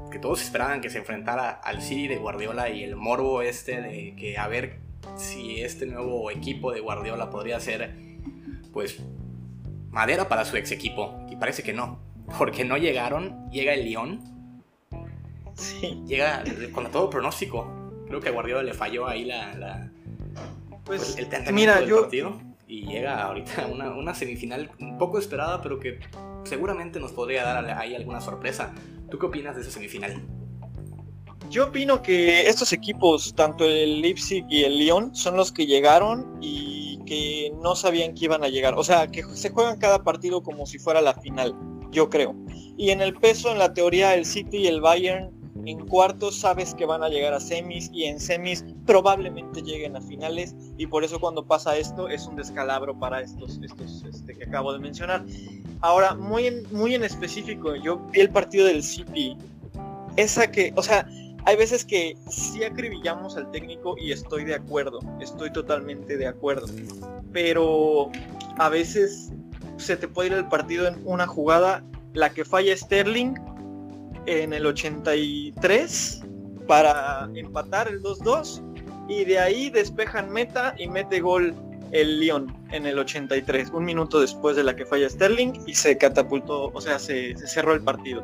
[0.10, 4.16] que todos esperaban que se enfrentara al City de Guardiola y el morbo este de
[4.18, 4.80] que a ver
[5.16, 7.96] si este nuevo equipo de Guardiola podría ser
[8.74, 9.00] pues
[9.90, 11.26] madera para su ex equipo.
[11.30, 12.00] Y parece que no
[12.38, 14.40] porque no llegaron llega el Lyon.
[15.56, 16.04] Sí.
[16.08, 17.68] llega con todo pronóstico.
[18.08, 19.92] Creo que a Guardiola le falló ahí la,
[20.86, 22.40] pues, pues, el mira, del partido.
[22.68, 26.00] Y llega ahorita una, una semifinal un poco esperada pero que
[26.44, 28.74] seguramente nos podría dar ahí alguna sorpresa
[29.10, 30.22] ¿Tú qué opinas de esa semifinal?
[31.50, 36.38] Yo opino que estos equipos, tanto el Leipzig y el Lyon, son los que llegaron
[36.42, 38.76] y que no sabían que iban a llegar.
[38.76, 41.56] O sea, que se juegan cada partido como si fuera la final,
[41.92, 42.36] yo creo.
[42.78, 46.74] Y en el peso, en la teoría, el City y el Bayern en cuartos sabes
[46.74, 51.04] que van a llegar a semis y en semis probablemente lleguen a finales y por
[51.04, 55.26] eso cuando pasa esto es un descalabro para estos, estos este, que acabo de mencionar.
[55.82, 59.38] Ahora, muy en, muy en específico, yo vi el partido del City.
[60.18, 61.08] Esa que, o sea,
[61.46, 66.68] hay veces que sí acribillamos al técnico y estoy de acuerdo, estoy totalmente de acuerdo.
[67.32, 68.12] Pero
[68.58, 69.32] a veces
[69.78, 73.36] se te puede ir el partido en una jugada, la que falla Sterling
[74.26, 76.22] en el 83
[76.68, 78.62] para empatar el 2-2
[79.08, 81.56] y de ahí despejan meta y mete gol
[81.92, 85.98] el Lyon en el 83, un minuto después de la que falla Sterling y se
[85.98, 88.24] catapultó, o sea, se, cerró el partido.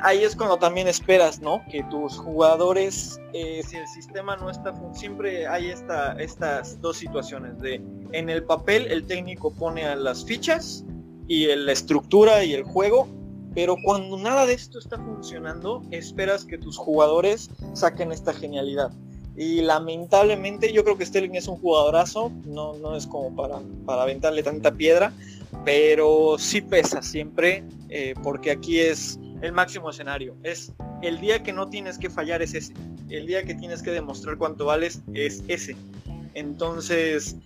[0.00, 1.62] Ahí es cuando también esperas, ¿no?
[1.70, 7.58] Que tus jugadores, eh, si el sistema no está, siempre hay esta, estas dos situaciones
[7.58, 10.84] de, en el papel el técnico pone a las fichas
[11.26, 13.08] y la estructura y el juego
[13.58, 18.92] pero cuando nada de esto está funcionando, esperas que tus jugadores saquen esta genialidad.
[19.38, 24.02] Y lamentablemente yo creo que Sterling es un jugadorazo, no, no es como para, para
[24.02, 25.12] aventarle tanta piedra,
[25.64, 30.34] pero sí pesa siempre, eh, porque aquí es el máximo escenario.
[30.42, 30.72] Es
[31.02, 32.74] el día que no tienes que fallar es ese.
[33.10, 35.76] El día que tienes que demostrar cuánto vales es ese.
[36.34, 37.36] Entonces,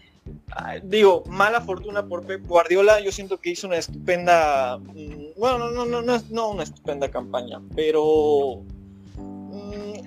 [0.85, 5.85] digo, mala fortuna por Pep Guardiola, yo siento que hizo una estupenda, mm, bueno, no,
[5.85, 8.62] no, no, no, no una estupenda campaña, pero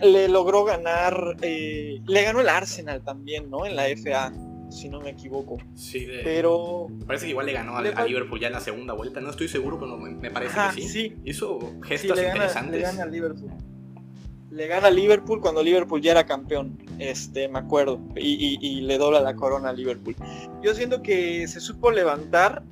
[0.02, 3.66] le logró ganar, eh, le ganó el Arsenal también, ¿no?
[3.66, 4.34] En la FA,
[4.70, 5.58] si no me equivoco.
[5.76, 6.88] Sí, pero...
[7.06, 9.80] Parece que igual le ganó a, Liverpool ya en la segunda vuelta, no estoy seguro,
[9.80, 10.90] pero me, parece que sí.
[10.90, 11.16] sí.
[11.24, 12.72] Hizo gestos interesantes.
[12.72, 13.52] le gana al Liverpool
[14.56, 19.20] le gana a Liverpool cuando Liverpool ya era campeón, este, me acuerdo, y, le dobla
[19.20, 20.16] la corona a Liverpool.
[20.64, 22.64] Yo siento que se supo levantar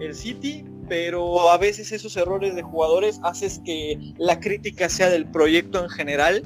[0.00, 5.26] el City, pero a veces esos errores de jugadores haces que la crítica sea del
[5.26, 6.42] proyecto en general.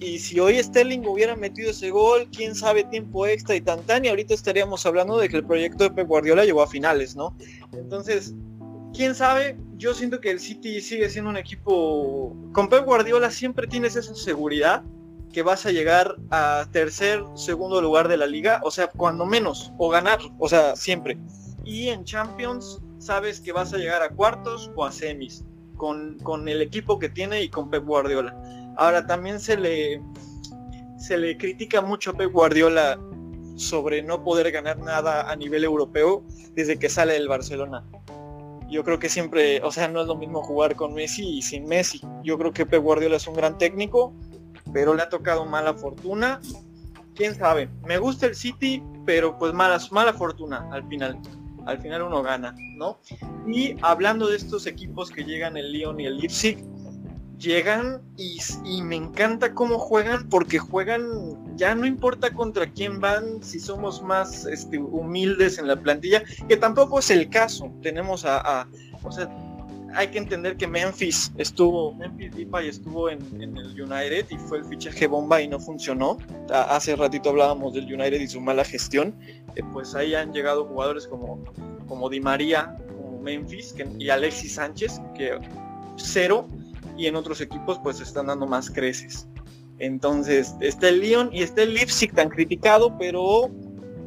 [0.00, 4.08] Y si hoy Sterling hubiera metido ese gol, quién sabe tiempo extra y tan y
[4.08, 7.36] ahorita estaríamos hablando de que el proyecto de Pep Guardiola llegó a finales, ¿no?
[7.72, 8.34] Entonces,
[8.94, 12.36] quién sabe, yo siento que el City sigue siendo un equipo.
[12.52, 14.84] Con Pep Guardiola siempre tienes esa seguridad
[15.32, 19.72] que vas a llegar a tercer, segundo lugar de la liga, o sea, cuando menos,
[19.78, 21.18] o ganar, o sea, siempre.
[21.64, 25.44] Y en Champions sabes que vas a llegar a cuartos o a semis,
[25.76, 28.36] con, con el equipo que tiene y con Pep Guardiola.
[28.76, 30.02] Ahora también se le,
[30.98, 32.98] se le critica mucho a Pep Guardiola
[33.56, 37.84] sobre no poder ganar nada a nivel europeo desde que sale del Barcelona
[38.68, 41.64] yo creo que siempre, o sea, no es lo mismo jugar con Messi y sin
[41.64, 42.00] Messi.
[42.22, 44.14] Yo creo que Pep Guardiola es un gran técnico,
[44.72, 46.40] pero le ha tocado mala fortuna.
[47.14, 47.70] Quién sabe.
[47.86, 51.18] Me gusta el City, pero pues mala, mala fortuna al final.
[51.68, 52.98] Al final uno gana, ¿no?
[53.46, 56.64] Y hablando de estos equipos que llegan el Lyon y el Leipzig,
[57.38, 58.40] llegan y,
[58.82, 64.46] me encanta cómo juegan porque juegan, ya no importa contra quién van, si somos más
[64.46, 67.70] este, humildes en la plantilla, que tampoco es el caso.
[67.82, 68.66] Tenemos a,
[69.02, 69.28] o sea,
[69.94, 74.64] hay que entender que Memphis estuvo, Memphis Depay estuvo en, el United y fue el
[74.64, 76.18] fichaje bomba y no funcionó.
[76.50, 79.14] Hace ratito hablábamos del United y su mala gestión.
[79.56, 81.42] Eh, pues ahí han llegado jugadores como,
[81.86, 85.38] como Di María, como Memphis y Alexis Sánchez, que
[85.96, 86.46] cero
[86.96, 89.26] y en otros equipos pues están dando más creces.
[89.78, 93.50] Entonces está el Lyon y está el Leipzig tan criticado, pero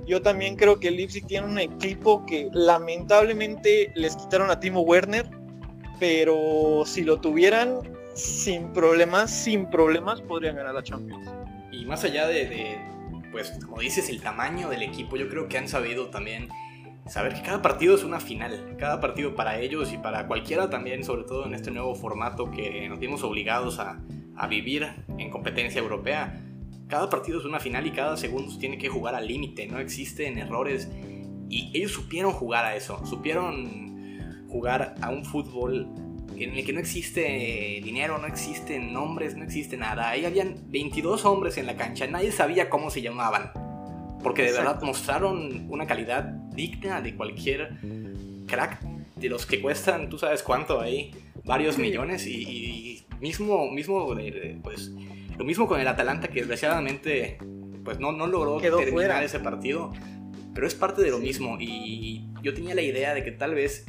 [0.06, 4.82] yo también creo que el Leipzig tiene un equipo que lamentablemente les quitaron a Timo
[4.82, 5.30] Werner,
[6.02, 7.78] pero si lo tuvieran
[8.16, 11.30] sin problemas, sin problemas podrían ganar la Champions.
[11.72, 12.78] Y más allá de, de
[13.32, 16.50] pues como dices, el tamaño del equipo, yo creo que han sabido también
[17.06, 21.04] saber que cada partido es una final, cada partido para ellos y para cualquiera también,
[21.04, 24.02] sobre todo en este nuevo formato que nos vimos obligados a,
[24.36, 24.88] a vivir
[25.20, 26.42] en competencia europea.
[26.88, 29.78] Cada partido es una final y cada segundo se tiene que jugar al límite, no
[29.78, 30.90] existen errores
[31.48, 33.91] y ellos supieron jugar a eso, supieron
[34.52, 35.88] jugar a un fútbol
[36.36, 40.10] en el que no existe dinero, no existen nombres, no existe nada.
[40.10, 43.52] Ahí habían 22 hombres en la cancha, nadie sabía cómo se llamaban
[44.22, 47.78] porque de verdad mostraron una calidad digna de cualquier
[48.48, 48.82] crack
[49.16, 51.12] de los que cuestan, tú sabes cuánto ahí,
[51.44, 54.16] varios millones y, mismo, mismo
[54.64, 54.92] pues,
[55.38, 57.38] lo mismo con el Atalanta que desgraciadamente
[57.84, 59.92] pues no, no logró terminar ese partido,
[60.54, 63.86] pero es parte de lo mismo y yo tenía la idea de que tal vez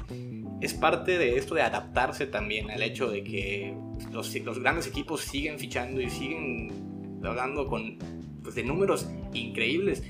[0.63, 3.75] es parte de esto de adaptarse también al hecho de que
[4.13, 7.99] los, los grandes equipos siguen fichando y siguen hablando con
[8.43, 10.03] pues, de números increíbles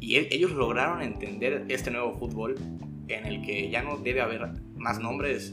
[0.00, 2.56] Y ellos lograron entender este nuevo fútbol
[3.08, 5.52] en el que ya no debe haber más nombres,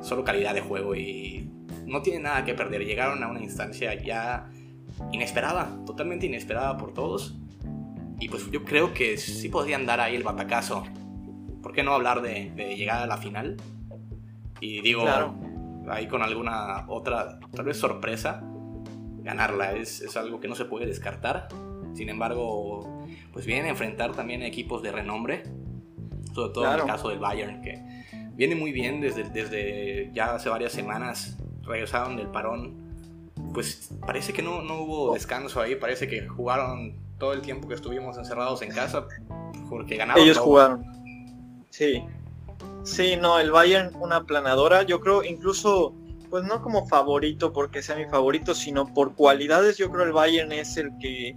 [0.00, 1.50] solo calidad de juego y
[1.84, 2.84] no tiene nada que perder.
[2.84, 4.50] Llegaron a una instancia ya
[5.12, 7.36] inesperada, totalmente inesperada por todos.
[8.18, 10.84] Y pues yo creo que sí podrían dar ahí el batacazo.
[11.66, 13.56] ¿Por qué no hablar de, llegar a la final?
[14.60, 15.04] Y digo,
[15.88, 18.40] ahí con alguna otra, tal vez sorpresa,
[19.24, 19.72] ganarla.
[19.72, 21.48] Es, es algo que no se puede descartar.
[21.92, 25.42] Sin embargo, pues vienen a enfrentar también equipos de renombre,
[26.32, 27.82] sobre todo en el caso del Bayern, que
[28.34, 34.40] viene muy bien desde, desde ya hace varias semanas, regresaron del parón, pues parece que
[34.40, 38.70] no, no hubo descanso ahí, parece que jugaron todo el tiempo que estuvimos encerrados en
[38.70, 39.08] casa,
[39.68, 40.22] porque ganaron.
[40.22, 40.94] Ellos jugaron.
[41.76, 42.02] Sí.
[42.84, 45.94] Sí, no, el Bayern una planadora, yo creo incluso
[46.30, 50.52] pues no como favorito porque sea mi favorito, sino por cualidades yo creo el Bayern
[50.52, 51.36] es el que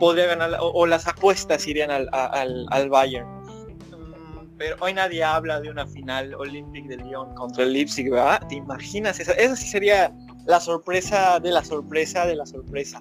[0.00, 3.28] podría ganar, o, las apuestas irían al, al, Bayern.
[3.28, 8.42] Mm, pero hoy nadie habla de una final Olympic de Lyon contra el Leipzig, ¿verdad?
[8.48, 9.20] ¿Te imaginas?
[9.20, 10.12] Esa, esa sí sería
[10.46, 12.98] la sorpresa de la sorpresa de la sorpresa.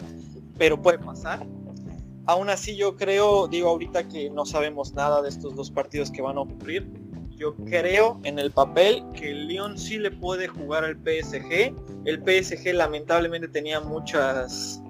[0.59, 1.43] Pero puede pasar.
[2.27, 6.21] Aún así yo creo, digo ahorita que no sabemos nada de estos dos partidos que
[6.21, 6.87] van a ocurrir,
[7.37, 11.73] yo creo en el papel que el Lyon sí le puede jugar al PSG.
[12.05, 14.81] El PSG lamentablemente tenía muchas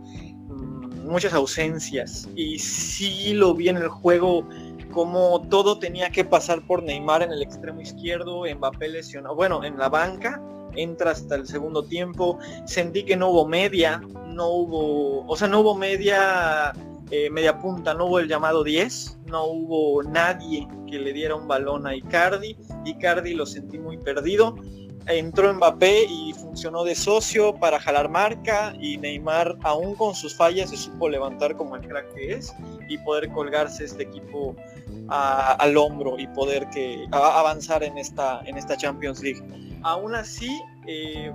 [1.03, 4.45] muchas ausencias y sí lo vi en el juego
[4.91, 9.77] como todo tenía que pasar por Neymar en el extremo izquierdo, Mbappé lesionado, bueno, en
[9.77, 10.41] la banca,
[10.75, 15.59] entra hasta el segundo tiempo, sentí que no hubo media, no hubo, o sea, no
[15.59, 16.73] hubo media,
[17.09, 21.47] eh, media punta, no hubo el llamado 10, no hubo nadie que le diera un
[21.47, 24.55] balón a Icardi, Icardi lo sentí muy perdido,
[25.07, 30.69] entró Mbappé y funcionó de socio para jalar marca y Neymar, aún con sus fallas,
[30.69, 32.53] se supo levantar como el crack que es
[32.89, 34.55] y poder colgarse este equipo
[35.07, 39.41] al hombro y poder que, avanzar en esta, en esta Champions League.
[39.83, 41.31] Aún así, eh,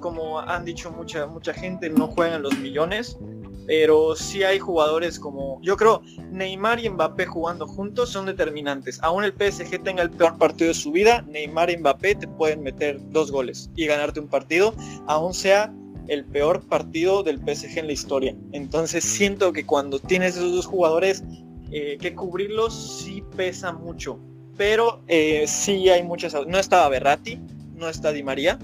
[0.00, 3.18] como han dicho mucha, mucha gente, no juegan los millones
[3.66, 8.98] pero sí hay jugadores como, yo creo, Neymar y Mbappé jugando juntos son determinantes.
[9.02, 12.62] Aún el PSG tenga el peor partido de su vida, Neymar y Mbappé te pueden
[12.62, 14.74] meter dos goles y ganarte un partido,
[15.06, 15.72] aún sea
[16.08, 18.36] el peor partido del PSG en la historia.
[18.52, 21.24] Entonces siento que cuando tienes esos dos jugadores
[21.70, 24.18] eh, que cubrirlos sí pesa mucho.
[24.56, 26.34] Pero eh, sí hay muchas...
[26.46, 27.40] No estaba Berratti,
[27.74, 28.58] no está Di María,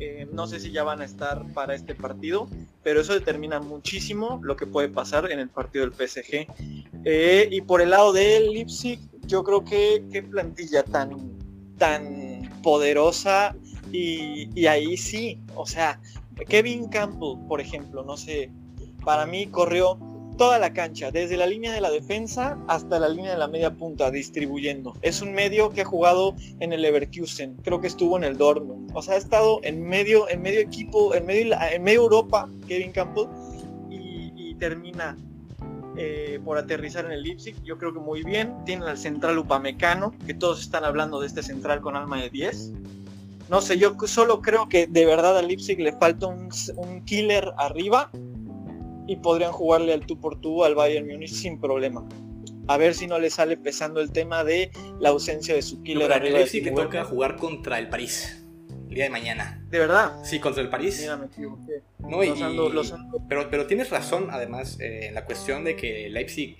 [0.00, 2.48] eh, no sé si ya van a estar para este partido,
[2.82, 6.46] pero eso determina muchísimo lo que puede pasar en el partido del PSG.
[7.04, 11.38] Eh, y por el lado de Leipzig, yo creo que qué plantilla tan,
[11.76, 13.54] tan poderosa
[13.92, 16.00] y, y ahí sí, o sea,
[16.48, 18.50] Kevin Campbell, por ejemplo, no sé,
[19.04, 19.98] para mí corrió
[20.38, 23.74] toda la cancha, desde la línea de la defensa hasta la línea de la media
[23.74, 24.94] punta, distribuyendo.
[25.02, 28.90] Es un medio que ha jugado en el Leverkusen, creo que estuvo en el Dortmund.
[28.94, 32.92] O sea, ha estado en medio, en medio equipo, en medio, en medio Europa, Kevin
[32.92, 33.26] Campbell,
[33.90, 35.16] y, termina
[35.96, 37.54] eh, por aterrizar en el Leipzig.
[37.62, 38.54] Yo creo que muy bien.
[38.64, 42.72] Tiene al central Upamecano, que todos están hablando de este central con alma de 10.
[43.50, 47.52] No sé, yo solo creo que de verdad al Leipzig le falta un, un killer
[47.56, 48.10] arriba
[49.08, 52.06] y podrían jugarle al tú por tú al Bayern Múnich sin problema.
[52.68, 56.12] A ver si no le sale pesando el tema de la ausencia de su killer.
[56.12, 58.44] arriba sí que toca jugar contra el París
[58.88, 59.64] el día de mañana.
[59.70, 60.22] ¿De verdad?
[60.22, 60.98] Sí, contra el París.
[61.00, 61.82] Mira, me equivoqué.
[61.98, 62.20] No,
[63.28, 66.58] Pero, pero tienes razón, además, eh, en la cuestión de que Leipzig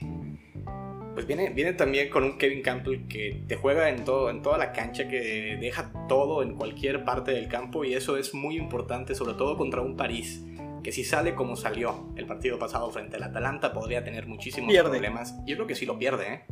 [1.15, 4.57] pues viene, viene también con un Kevin Campbell que te juega en, todo, en toda
[4.57, 9.15] la cancha, que deja todo en cualquier parte del campo y eso es muy importante,
[9.17, 10.45] sobre todo contra un París
[10.83, 15.35] que si sale como salió el partido pasado frente al Atalanta podría tener muchísimos problemas.
[15.47, 16.45] Yo creo que sí lo pierde, ¿eh?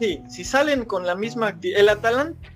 [0.00, 1.80] Sí, si salen con la misma actividad.
[1.80, 2.48] El Atalanta,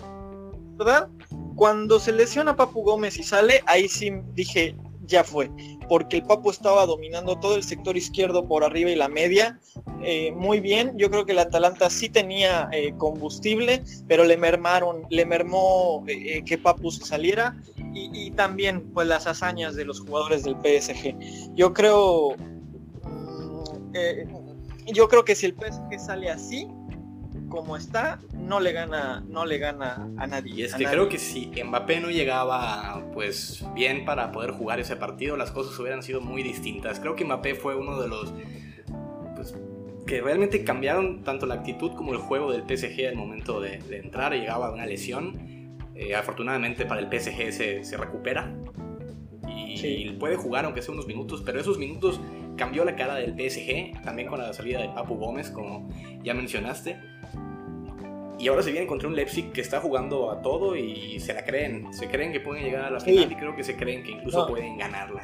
[0.76, 1.09] ¿verdad?
[1.55, 5.51] Cuando se lesiona Papu Gómez y sale, ahí sí dije, ya fue,
[5.89, 9.59] porque el Papu estaba dominando todo el sector izquierdo por arriba y la media
[10.03, 10.97] eh, muy bien.
[10.97, 16.43] Yo creo que el Atalanta sí tenía eh, combustible, pero le mermaron, le mermó eh,
[16.45, 17.57] que Papu se saliera
[17.95, 21.16] y, también pues las hazañas de los jugadores del PSG.
[21.57, 22.36] Yo creo,
[23.03, 23.72] mm,
[24.93, 26.68] yo creo que si el PSG sale así,
[27.49, 30.55] como está, no le gana, no le gana a nadie.
[30.55, 34.96] Y es que creo que si Mbappé no llegaba pues bien para poder jugar ese
[34.96, 37.01] partido, las cosas hubieran sido muy distintas.
[37.01, 38.34] Creo que Mbappé fue uno de los
[39.34, 39.55] pues,
[40.07, 44.32] que realmente cambiaron tanto la actitud como el juego del PSG al momento de, entrar.
[44.32, 45.59] Llegaba una lesión.
[45.94, 48.55] Eh, afortunadamente para el PSG se, se recupera
[49.86, 52.20] y puede jugar aunque sea unos minutos, pero esos minutos
[52.57, 55.88] cambió la cara del PSG, también con la salida de Papu Gómez, como
[56.22, 56.99] ya mencionaste.
[58.39, 61.45] Y ahora se viene contra un Leipzig que está jugando a todo y se la
[61.45, 61.93] creen.
[61.93, 64.47] Se creen que pueden llegar a la final y creo que se creen que incluso
[64.47, 65.22] pueden ganarla.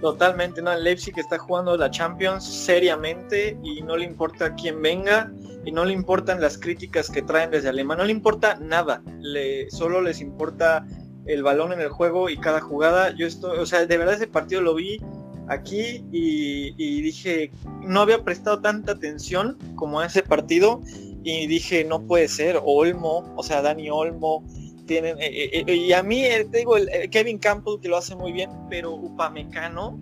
[0.00, 0.72] Totalmente, no.
[0.72, 5.32] El Leipzig está jugando la Champions seriamente y no le importa quién venga
[5.64, 8.02] y no le importan las críticas que traen desde Alemania.
[8.02, 9.02] No le importa nada.
[9.20, 10.86] Le, solo les importa
[11.26, 13.10] el balón en el juego y cada jugada.
[13.16, 15.00] Yo estoy, o sea, de verdad ese partido lo vi
[15.48, 17.50] aquí y, y dije,
[17.82, 20.80] no había prestado tanta atención como a ese partido
[21.22, 24.44] y dije, no puede ser, Olmo, o sea, Dani Olmo,
[24.86, 28.16] tienen, eh, eh, eh, y a mí, te digo, el, Kevin Campbell que lo hace
[28.16, 29.98] muy bien, pero Upamecano,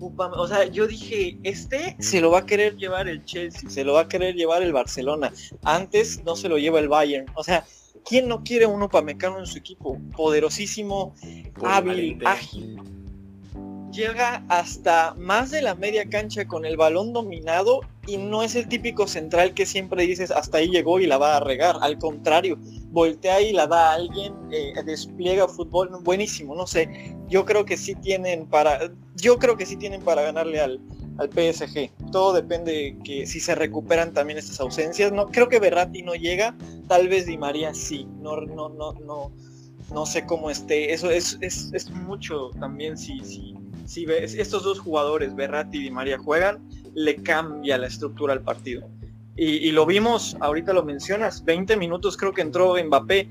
[0.00, 3.92] o sea, yo dije, este se lo va a querer llevar el Chelsea, se lo
[3.92, 7.64] va a querer llevar el Barcelona, antes no se lo lleva el Bayern, o sea,
[8.04, 9.98] ¿quién no quiere un Upamecano en su equipo?
[10.16, 11.14] Poderosísimo,
[11.62, 12.80] hábil, ágil,
[13.92, 18.66] llega hasta más de la media cancha con el balón dominado y no es el
[18.66, 21.76] típico central que siempre dices hasta ahí llegó y la va a regar.
[21.82, 22.58] Al contrario,
[22.90, 26.54] voltea y la da a alguien, eh, despliega fútbol buenísimo.
[26.54, 30.60] No sé, yo creo que sí tienen para, yo creo que sí tienen para ganarle
[30.60, 30.80] al,
[31.18, 31.90] al PSG.
[32.10, 35.12] Todo depende que si se recuperan también estas ausencias.
[35.12, 36.56] No creo que Berratti no llega,
[36.88, 38.08] tal vez Di María sí.
[38.20, 39.30] No, no, no, no,
[39.92, 40.92] no sé cómo esté.
[40.92, 43.54] Eso es, es, es mucho también si, si
[43.86, 48.42] si ves, estos dos jugadores, Berratti y Di María, juegan, le cambia la estructura al
[48.42, 48.88] partido.
[49.34, 53.28] Y, lo vimos, ahorita lo mencionas, 20 minutos creo que entró Mbappé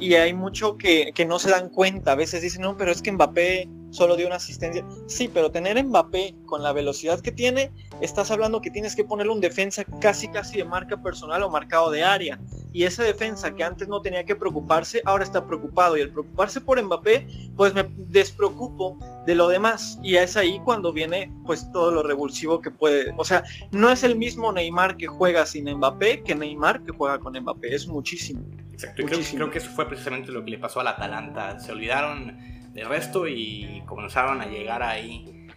[0.00, 2.12] y hay mucho que, que no se dan cuenta.
[2.12, 4.84] A veces dicen, no, pero es que Mbappé solo dio una asistencia.
[5.06, 9.32] Sí, pero tener Mbappé con la velocidad que tiene, estás hablando que tienes que ponerle
[9.32, 12.40] un defensa casi casi de marca personal o marcado de área.
[12.72, 15.96] Y esa defensa que antes no tenía que preocuparse, ahora está preocupado.
[15.96, 19.98] Y el preocuparse por Mbappé, pues me despreocupo de lo demás.
[20.02, 23.14] Y es ahí cuando viene pues todo lo revulsivo que puede.
[23.16, 27.20] O sea, no es el mismo Neymar que juega sin Mbappé que Neymar que juega
[27.20, 27.72] con Mbappé.
[27.72, 28.42] Es muchísimo.
[28.72, 29.04] Exacto.
[29.06, 31.60] Creo, creo que eso fue precisamente lo que le pasó al Atalanta.
[31.60, 32.36] Se olvidaron
[32.74, 35.48] del resto y comenzaron a llegar ahí,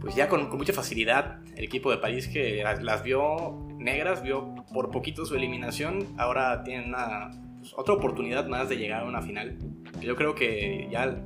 [0.00, 4.90] pues ya con, mucha facilidad el equipo de París que las, vio negras, vio por
[4.90, 6.94] poquito su eliminación, ahora tienen
[7.58, 9.58] pues, otra oportunidad más de llegar a una final.
[10.00, 11.22] Yo creo que ya,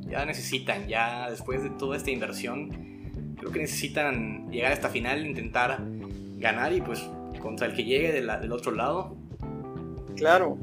[0.00, 5.26] ya necesitan, ya después de toda esta inversión, creo que necesitan llegar a esta final,
[5.26, 5.78] intentar
[6.38, 7.08] ganar y pues
[7.40, 9.16] contra el que llegue del otro lado.
[10.16, 10.58] Claro,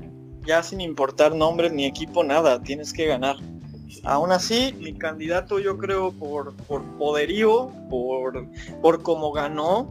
[0.46, 3.36] ya sin importar nombres ni equipo, nada, tienes que ganar.
[4.04, 8.46] Aún así, mi candidato yo creo por, por poderío, por,
[8.82, 9.88] por cómo ganó,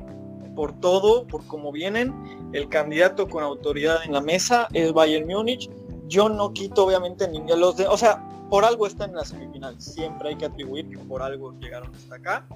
[0.55, 2.15] por todo, por cómo vienen,
[2.53, 5.71] el candidato con autoridad en la mesa es Bayern Múnich.
[6.09, 9.81] Yo no quito obviamente ni los de, o sea, por algo están en la semifinal.
[9.81, 12.47] Siempre hay que atribuir que por algo llegaron hasta acá.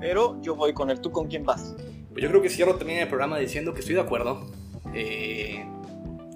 [0.00, 1.74] Pero yo voy con el tú con quién vas.
[2.12, 4.46] Pues yo creo que cierro también el programa diciendo que estoy de acuerdo.
[4.94, 5.66] Eh,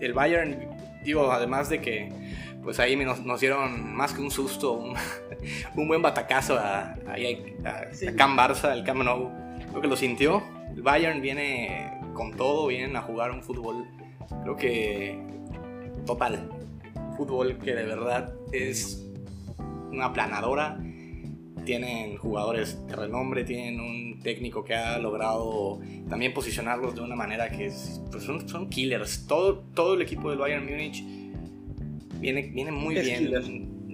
[0.00, 0.68] el Bayern,
[1.04, 2.12] digo, además de que
[2.68, 4.94] pues ahí nos, dieron más que un susto, un,
[5.88, 7.14] buen batacazo a, a,
[7.64, 9.30] a, Cam Barça, el Cam Nou.
[9.70, 10.42] Creo que lo sintió.
[10.76, 13.86] El Bayern viene con todo, vienen a jugar un fútbol,
[14.42, 15.18] creo que
[16.04, 16.50] total.
[17.16, 19.02] Fútbol que de verdad es
[19.90, 20.78] una planadora.
[21.64, 27.48] Tienen jugadores de renombre, tienen un técnico que ha logrado también posicionarlos de una manera
[27.48, 29.26] que es, pues son, son killers.
[29.26, 31.17] Todo, todo el equipo del Bayern Múnich
[32.18, 33.32] Viene, muy bien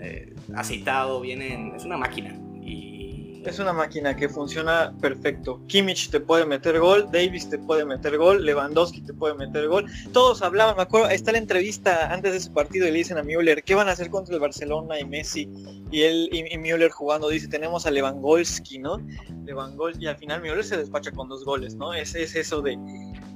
[0.01, 2.39] eh, aceitado, viene, es una máquina.
[3.45, 3.49] Y...
[3.49, 5.61] Es una máquina que funciona perfecto.
[5.67, 9.87] Kimmich te puede meter gol, Davis te puede meter gol, Lewandowski te puede meter gol.
[10.13, 13.23] Todos hablaban, me acuerdo, está la entrevista antes de ese partido y le dicen a
[13.23, 15.49] Müller, ¿qué van a hacer contra el Barcelona y Messi?
[15.91, 19.01] Y él y, Müller jugando dice, tenemos a Lewandowski, ¿no?
[19.45, 21.95] Lewandowski, y al final Müller se despacha con dos goles, ¿no?
[21.95, 22.79] Es, es eso de,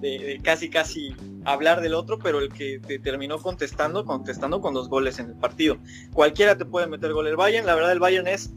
[0.01, 4.89] de, casi casi hablar del otro, pero el que te terminó contestando, contestando con dos
[4.89, 5.79] goles en el partido.
[6.13, 8.51] Cualquiera te puede meter gol el Bayern, la verdad el Bayern es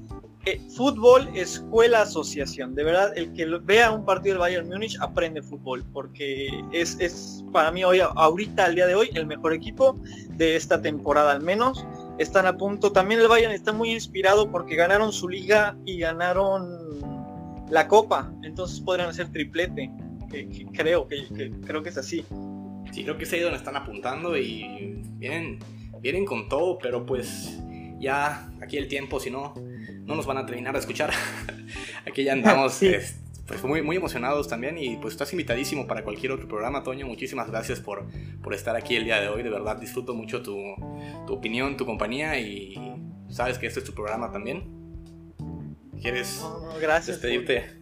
[0.45, 2.75] eh, fútbol, escuela, asociación.
[2.75, 7.43] De verdad, el que vea un partido del Bayern Múnich aprende fútbol, porque es, es
[7.51, 11.41] para mí hoy, ahorita, al día de hoy, el mejor equipo de esta temporada al
[11.41, 11.85] menos.
[12.17, 12.91] Están a punto.
[12.91, 17.01] También el Bayern está muy inspirado porque ganaron su liga y ganaron
[17.69, 18.31] la copa.
[18.43, 19.91] Entonces podrían hacer triplete
[20.73, 22.25] creo, que, creo que es así.
[22.91, 25.59] Sí, creo que es ahí donde están apuntando y vienen,
[26.01, 27.59] vienen con todo, pero pues
[27.99, 29.53] ya aquí el tiempo, si no,
[30.05, 31.11] no nos van a terminar de escuchar.
[32.07, 32.79] aquí ya andamos
[33.47, 37.05] pues muy, muy emocionados también y pues estás invitadísimo para cualquier otro programa, Toño.
[37.05, 38.05] Muchísimas gracias por,
[38.41, 39.43] por estar aquí el día de hoy.
[39.43, 40.57] De verdad disfruto mucho tu,
[41.27, 42.75] tu opinión, tu compañía y
[43.29, 44.63] sabes que este es tu programa también.
[46.01, 46.41] ¿Quieres
[46.79, 47.81] gracias despedirte?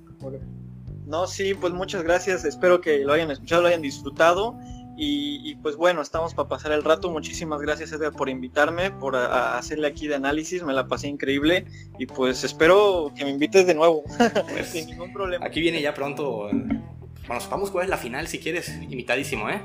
[1.06, 2.46] No, sí, pues muchas gracias.
[2.46, 4.58] Espero que lo hayan escuchado, lo hayan disfrutado.
[5.02, 7.10] Y, pues bueno, estamos para pasar el rato.
[7.10, 10.62] Muchísimas gracias Edgar por invitarme, por hacerle aquí de análisis.
[10.62, 11.66] Me la pasé increíble
[11.97, 14.04] y pues espero que me invites de nuevo.
[14.50, 15.45] Pues, Sin ningún problema.
[15.45, 16.50] Aquí viene ya pronto.
[16.50, 18.76] Bueno, vamos a es la final si quieres.
[18.89, 19.62] Invitadísimo, ¿eh?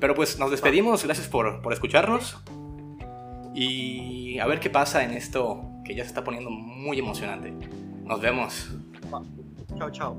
[0.00, 1.04] Pero pues nos despedimos.
[1.04, 2.38] Gracias por, por escucharnos.
[3.54, 7.52] Y a ver qué pasa en esto que ya se está poniendo muy emocionante.
[8.04, 8.68] Nos vemos.
[9.78, 10.16] Chao, chao.